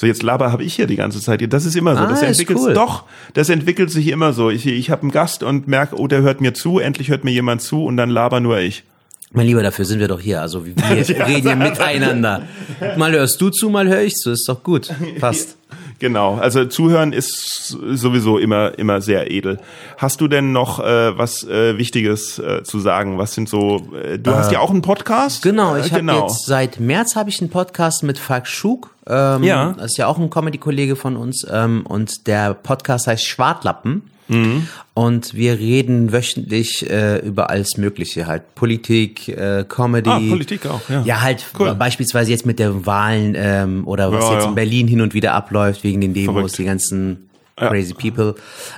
[0.00, 1.52] So, jetzt Laber habe ich hier die ganze Zeit.
[1.52, 2.04] Das ist immer so.
[2.04, 2.72] Ah, das entwickelt cool.
[2.72, 4.48] doch, das entwickelt sich immer so.
[4.48, 7.32] Ich, ich habe einen Gast und merke, oh, der hört mir zu, endlich hört mir
[7.32, 8.84] jemand zu und dann laber nur ich.
[9.32, 10.40] Mein Lieber, dafür sind wir doch hier.
[10.40, 12.44] Also wir reden hier miteinander.
[12.96, 14.30] Mal hörst du zu, mal höre ich zu.
[14.30, 14.88] Ist doch gut.
[15.20, 15.58] Passt.
[16.00, 19.58] Genau, also zuhören ist sowieso immer immer sehr edel.
[19.98, 23.18] Hast du denn noch äh, was äh, Wichtiges äh, zu sagen?
[23.18, 23.86] Was sind so?
[24.02, 25.42] Äh, du hast ja auch einen Podcast.
[25.42, 28.94] Genau, ich äh, habe jetzt seit März habe ich einen Podcast mit Falk Schug.
[29.06, 29.74] Ähm, Ja.
[29.76, 31.46] Das ist ja auch ein Comedy-Kollege von uns.
[31.50, 34.10] Ähm, und der Podcast heißt Schwartlappen.
[34.30, 34.66] Mhm.
[34.94, 40.10] Und wir reden wöchentlich äh, über alles Mögliche, halt Politik, äh, Comedy.
[40.10, 41.02] Ah, Politik auch, ja.
[41.04, 41.74] Ja, halt Cool.
[41.74, 44.48] beispielsweise jetzt mit der Wahlen ähm, oder was Ja, jetzt ja.
[44.50, 46.58] in Berlin hin und wieder abläuft wegen den Demos, Verrückt.
[46.58, 47.28] die ganzen
[47.58, 47.68] Ja.
[47.68, 48.34] crazy people.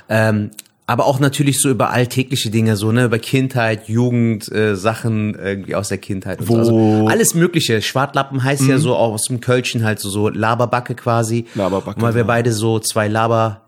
[0.09, 0.51] Ähm,
[0.85, 5.75] aber auch natürlich so über alltägliche Dinge, so ne über Kindheit, Jugend, äh, Sachen irgendwie
[5.75, 6.39] aus der Kindheit.
[6.41, 6.57] Und so.
[6.57, 7.07] Also Wo- Mhm.
[7.07, 7.81] alles Mögliche.
[7.81, 11.45] Schwartlappen heißt ja so aus dem Kölschen halt so, so Laberbacke quasi.
[11.55, 12.27] Laberbacke, Und weil wir ja.
[12.27, 13.61] beide so zwei Laber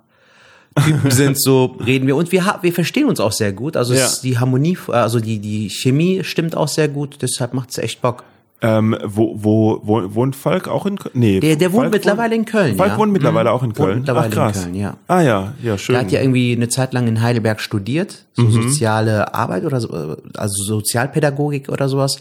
[0.84, 3.78] Typen sind, so reden wir und wir wir verstehen uns auch sehr gut.
[3.78, 4.10] Also Ja.
[4.24, 7.18] die Harmonie, also die die Chemie stimmt auch sehr gut.
[7.22, 8.24] Deshalb macht's echt Bock.
[8.62, 11.12] Ähm, wo, wo, wo wohnt Falk auch in Köln?
[11.14, 12.98] Nee, Der- der wohnt Falk mittlerweile in Köln, Falk ja.
[12.98, 13.56] wohnt mittlerweile Mhm.
[13.56, 13.98] auch in Wohnt Köln.
[14.00, 14.64] mittlerweile Ach, in krass.
[14.64, 14.98] Köln, ja.
[15.08, 15.94] Ah ja, ja schön.
[15.96, 18.52] Der hat ja irgendwie eine Zeit lang in Heidelberg studiert, so Mhm.
[18.52, 22.18] soziale Arbeit oder so, also Sozialpädagogik oder sowas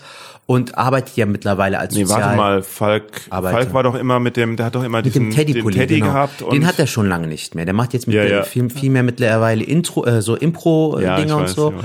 [0.47, 3.57] und arbeitet ja mittlerweile als nee, Sozial warte mal, Falk, Arbeiter.
[3.59, 5.70] Falk war doch immer mit dem, der hat doch immer mit diesen dem Teddy, den
[5.70, 6.07] Teddy genau.
[6.12, 6.43] gehabt.
[6.43, 7.64] Und Den hat er schon lange nicht mehr.
[7.64, 8.43] Der macht jetzt mit Ja, ja.
[8.43, 11.70] Viel, viel mehr mittlerweile Intro, äh, so Impro Ja, ich Dinger und so.
[11.70, 11.85] ich weiß.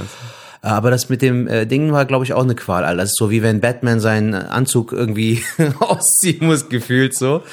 [0.61, 2.83] Aber das mit dem äh, Ding war, glaube ich, auch eine Qual.
[2.83, 3.01] Alter.
[3.01, 5.41] Das ist so wie wenn Batman seinen Anzug irgendwie
[5.79, 7.43] ausziehen muss, gefühlt so.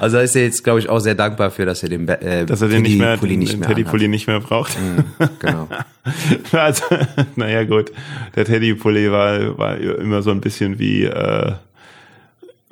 [0.00, 2.46] Also da ist er jetzt, glaube ich, auch sehr dankbar für, dass er den, äh,
[2.46, 3.84] dass er den nicht mehr, Pulli nicht mehr Teddy.
[3.84, 4.76] Pulli nicht mehr braucht.
[5.38, 5.68] Genau.
[6.50, 6.84] Also,
[7.36, 7.92] naja, gut.
[8.34, 11.52] Der Teddy-Pulli war, war immer so ein bisschen wie, äh,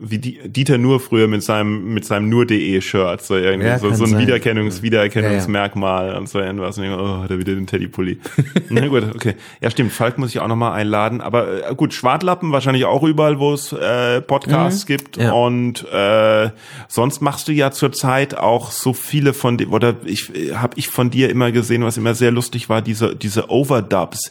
[0.00, 3.22] wie Die- Dieter Nur früher mit seinem, mit seinem Nur.de-Shirt.
[3.22, 4.20] So, irgendwie Ja, so, so ein sein.
[4.26, 6.78] Wiedererkennungs-, Wiedererkennungsmerkmal und so irgendwas.
[6.78, 8.18] Und ich, oh, da wieder den Teddy-Pulli.
[8.70, 9.34] Na gut, okay.
[9.60, 9.92] Ja, stimmt.
[9.92, 11.20] Falk muss ich auch nochmal einladen.
[11.20, 15.16] Aber äh, gut, Schwartlappen wahrscheinlich auch überall, wo es äh, Podcasts gibt.
[15.16, 15.32] Ja.
[15.32, 16.50] Und äh,
[16.88, 21.28] sonst machst du ja zurzeit auch so viele von oder ich habe ich von dir
[21.30, 24.30] immer gesehen, was immer sehr lustig war, diese, diese Overdubs.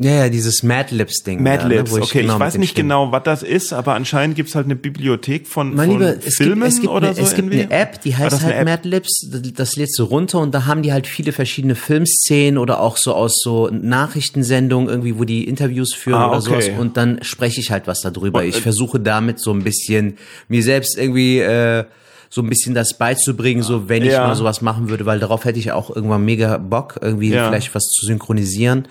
[0.00, 1.42] Ja, ja, dieses Mad Lips Ding.
[1.42, 3.42] Mad da, ne, Libs, wo okay, ich genau mit weiß nicht Stimmen- genau, was das
[3.42, 6.80] ist, aber anscheinend gibt's halt eine Bibliothek von, Mein von Lieber, es Filmen gibt, es
[6.80, 7.62] gibt, oder eine, so es gibt irgendwie.
[7.74, 8.64] eine App, die Ah, heißt halt App.
[8.64, 12.96] Madlibs, das lädst du runter und da haben die halt viele verschiedene Filmszenen oder auch
[12.96, 16.62] so aus so Nachrichtensendungen irgendwie, wo die Interviews führen Ah, oder okay.
[16.62, 18.38] sowas und dann spreche ich halt was darüber.
[18.38, 21.82] Und, äh, Ich versuche damit so ein bisschen mir selbst irgendwie äh,
[22.30, 24.28] so ein bisschen das beizubringen, so wenn ich Ja.
[24.28, 27.48] mal sowas machen würde, weil darauf hätte ich auch irgendwann mega Bock, irgendwie Ja.
[27.48, 28.86] vielleicht was zu synchronisieren.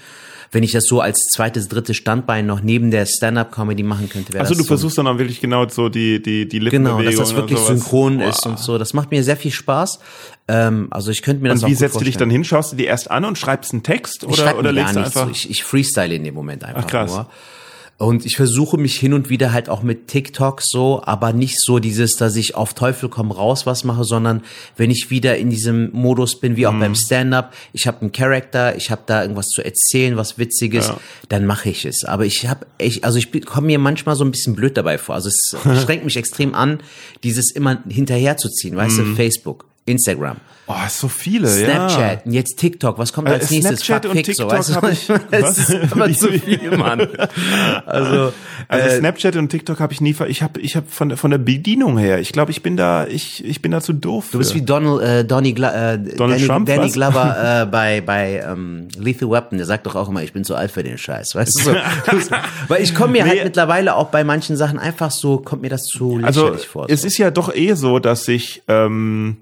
[0.52, 4.42] Wenn ich das so als zweites, drittes Standbein noch neben der Stand-Up-Comedy machen könnte, wäre
[4.44, 7.30] Also du so versuchst dann auch wirklich genau so die, die, die Genau, Lippenbewegungen dass
[7.30, 8.30] das wirklich synchron Boah.
[8.30, 8.78] ist und so.
[8.78, 10.00] Das macht mir sehr viel Spaß.
[10.48, 12.32] Ähm, also ich könnte mir das Und auch wie setzt du dich dann vorstellen.
[12.32, 12.44] hin?
[12.46, 15.00] Schaust du die erst an und schreibst einen Text Ich oder, schreib oder legst du
[15.04, 15.30] einfach?
[15.30, 17.12] Ich, ich freestyle in dem Moment einfach Ach, krass.
[17.12, 17.28] nur.
[18.00, 21.80] Und ich versuche mich hin und wieder halt auch mit TikTok so, aber nicht so
[21.80, 24.44] dieses, dass ich auf Teufel komm raus was mache, sondern
[24.76, 26.80] wenn ich wieder in diesem Modus bin, wie auch mhm.
[26.80, 31.00] beim Stand-up, ich habe einen Charakter, ich habe da irgendwas zu erzählen, was Witziges, ja.
[31.30, 32.06] dann mache ich es.
[32.06, 35.16] Aber ich habe, ich, also ich komme mir manchmal so ein bisschen blöd dabei vor.
[35.16, 36.82] Also es strengt mich extrem an,
[37.24, 39.06] dieses immer hinterherzuziehen, weißt mhm.
[39.10, 40.38] du, Facebook, Instagram.
[40.70, 42.22] Oh, so viele, Snapchat, ja.
[42.26, 42.98] und jetzt TikTok.
[42.98, 43.80] Was kommt äh, als nächstes?
[43.80, 45.08] Snapchat Fuck und TikTok so, habe ich.
[45.32, 47.08] das ist aber zu viel, Mann.
[47.86, 48.34] Also,
[48.68, 50.14] also äh, Snapchat und TikTok habe ich nie.
[50.28, 52.20] Ich habe, ich habe von von der Bedienung her.
[52.20, 54.26] Ich glaube, ich bin da, ich ich bin da zu doof.
[54.34, 58.44] Du bist wie Donald, äh, Donny, äh, Donald Danny, Trump, Danny Glover äh, bei bei
[58.46, 59.60] ähm, Lethal Weapon.
[59.60, 61.64] Der sagt doch auch immer, ich bin zu alt für den Scheiß, weißt du?
[61.64, 61.76] So.
[62.68, 63.30] Weil ich komme mir nee.
[63.30, 66.72] halt mittlerweile auch bei manchen Sachen einfach so, kommt mir das zu also, lächerlich also,
[66.72, 66.84] vor.
[66.90, 66.94] So.
[66.94, 69.38] Es ist ja doch eh so, dass ich ähm,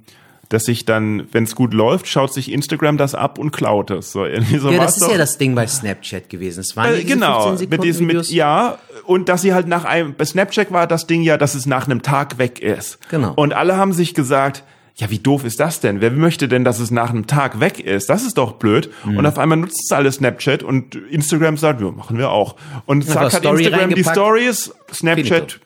[0.55, 4.13] dass sich dann, wenn es gut läuft, schaut sich Instagram das ab und klaut es.
[4.13, 5.11] So, irgendwie so ja, das ist doch.
[5.11, 6.61] ja das Ding bei Snapchat gewesen.
[6.61, 10.23] Es waren äh, genau mit diesem mit ja und dass sie halt nach einem bei
[10.23, 12.99] Snapchat war das Ding ja, dass es nach einem Tag weg ist.
[13.09, 13.33] Genau.
[13.35, 14.63] Und alle haben sich gesagt,
[14.95, 15.99] ja, wie doof ist das denn?
[15.99, 18.09] Wer möchte denn, dass es nach einem Tag weg ist?
[18.09, 18.89] Das ist doch blöd.
[19.03, 19.17] Mhm.
[19.17, 22.55] Und auf einmal nutzt es alle Snapchat und Instagram sagt, ja, machen wir auch.
[22.85, 25.59] Und zack hat Instagram die Stories, Snapchat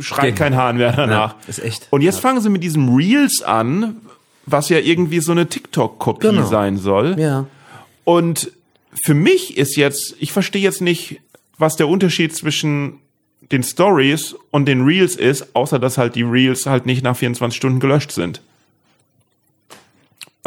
[0.00, 1.34] schreit kein Hahn mehr danach.
[1.34, 1.86] Ja, ist echt.
[1.90, 2.20] Und jetzt ja.
[2.22, 3.96] fangen sie mit diesem Reels an,
[4.46, 6.46] was ja irgendwie so eine TikTok-Kopie genau.
[6.46, 7.16] sein soll.
[7.18, 7.46] Ja.
[8.04, 8.52] Und
[9.04, 11.20] für mich ist jetzt, ich verstehe jetzt nicht,
[11.58, 13.00] was der Unterschied zwischen
[13.50, 17.56] den Stories und den Reels ist, außer dass halt die Reels halt nicht nach 24
[17.56, 18.40] Stunden gelöscht sind.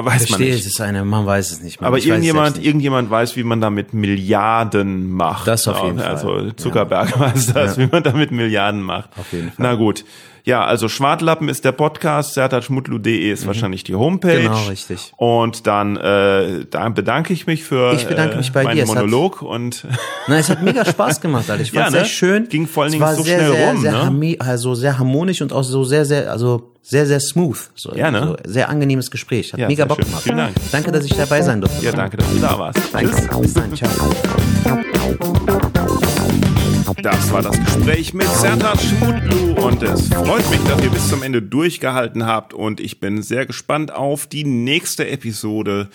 [0.05, 0.65] Weiß Verstehe, man nicht.
[0.65, 1.81] es ist eine, man weiß es nicht.
[1.81, 1.87] mehr.
[1.87, 5.47] Aber ich irgendjemand, weiß irgendjemand weiß, wie man damit Milliarden macht.
[5.47, 6.37] Das auf jeden also, Fall.
[6.39, 7.19] Also Zuckerberg ja.
[7.19, 7.83] weiß das, ja.
[7.83, 9.09] wie man damit Milliarden macht.
[9.17, 9.55] Auf jeden Fall.
[9.57, 10.03] Na gut.
[10.43, 13.47] Ja, also Schwartlappen ist der Podcast, sertatschmutlu.de ist mhm.
[13.47, 14.41] wahrscheinlich die Homepage.
[14.41, 15.13] Genau, richtig.
[15.17, 18.85] Und dann äh, da bedanke ich mich für ich bedanke mich bei äh, meinen dir.
[18.85, 19.85] Monolog und
[20.27, 21.61] Nein, es hat mega Spaß gemacht, Alter.
[21.61, 21.97] Ich fand ja, ne?
[21.97, 22.49] sehr schön.
[22.49, 24.35] Ging vor allen Dingen so sehr, schnell sehr, rum, sehr ne?
[24.39, 28.35] also sehr harmonisch und auch so sehr sehr also sehr sehr smooth, so, ja, ne?
[28.43, 29.53] so sehr angenehmes Gespräch.
[29.53, 30.05] Hat ja, mega Bock schön.
[30.05, 30.23] gemacht.
[30.23, 30.55] Vielen Dank.
[30.71, 31.85] Danke, dass ich dabei sein durfte.
[31.85, 32.79] Ja, danke, dass du da warst.
[32.91, 33.11] Danke.
[33.11, 33.39] Tschüss.
[33.41, 35.50] Bis dann, ciao.
[36.97, 41.23] Das war das Gespräch mit Serta Schmutlu und es freut mich, dass ihr bis zum
[41.23, 45.89] Ende durchgehalten habt und ich bin sehr gespannt auf die nächste Episode.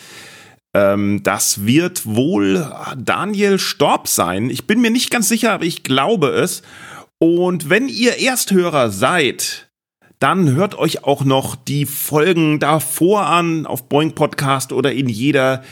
[0.75, 4.51] Ähm, das wird wohl Daniel Storb sein.
[4.51, 6.63] Ich bin mir nicht ganz sicher, aber ich glaube es.
[7.19, 9.71] Und wenn ihr Ersthörer seid,
[10.19, 15.63] dann hört euch auch noch die Folgen davor an auf Boeing Podcast oder in jeder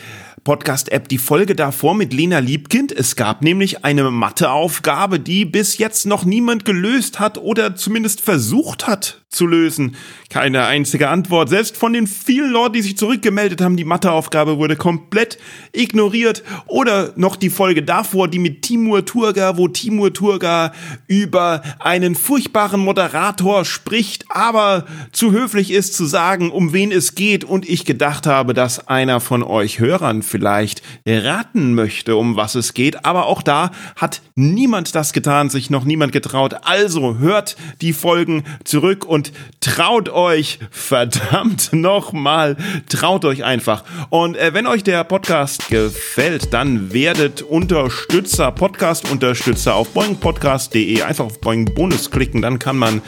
[0.45, 2.93] Podcast-App die Folge davor mit Lena Liebkind.
[2.93, 8.87] Es gab nämlich eine Matheaufgabe, die bis jetzt noch niemand gelöst hat oder zumindest versucht
[8.87, 9.97] hat zu lösen.
[10.31, 11.49] Keine einzige Antwort.
[11.49, 15.39] Selbst von den vielen Leuten, die sich zurückgemeldet haben, die Matheaufgabe wurde komplett
[15.73, 16.43] ignoriert.
[16.67, 20.73] Oder noch die Folge davor, die mit Timur Turga, wo Timur Turga
[21.07, 27.45] über einen furchtbaren Moderator spricht, aber zu höflich ist zu sagen, um wen es geht
[27.45, 32.75] und ich gedacht habe, dass einer von euch Hörern vielleicht raten möchte, um was es
[32.75, 33.05] geht.
[33.05, 36.55] Aber auch da hat niemand das getan, sich noch niemand getraut.
[36.63, 42.57] Also hört die Folgen zurück und und traut euch, verdammt nochmal,
[42.89, 43.85] traut euch einfach.
[44.11, 51.03] Und äh, wenn euch der Podcast gefällt, dann werdet Unterstützer, Podcast-Unterstützer auf boingpodcast.de.
[51.03, 53.01] Einfach auf Boing Bonus klicken, dann kann man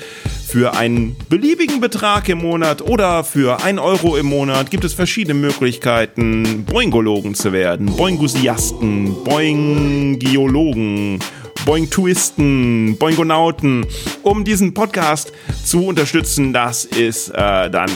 [0.47, 5.35] für einen beliebigen Betrag im Monat oder für ein Euro im Monat gibt es verschiedene
[5.35, 11.19] Möglichkeiten, Boingologen zu werden, Boingusiasten, Boingiologen
[11.67, 13.85] Boing-Twisten, Boingonauten,
[14.23, 15.33] um diesen Podcast
[15.65, 16.55] zu unterstützen.
[16.55, 17.91] Das ist äh, dann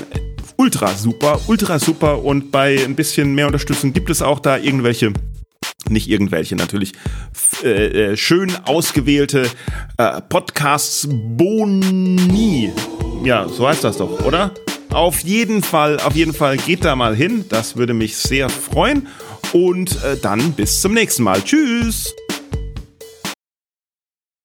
[0.56, 5.14] ultra super, ultra super und bei ein bisschen mehr Unterstützung gibt es auch da irgendwelche
[5.88, 6.92] nicht irgendwelche natürlich
[7.64, 9.48] äh, äh, schön ausgewählte
[9.96, 12.72] äh, Podcasts Boni.
[13.24, 14.52] Ja, so heißt das doch, oder?
[14.90, 17.44] Auf jeden Fall, auf jeden Fall geht da mal hin.
[17.48, 19.06] Das würde mich sehr freuen.
[19.52, 21.42] Und äh, dann bis zum nächsten Mal.
[21.42, 22.14] Tschüss.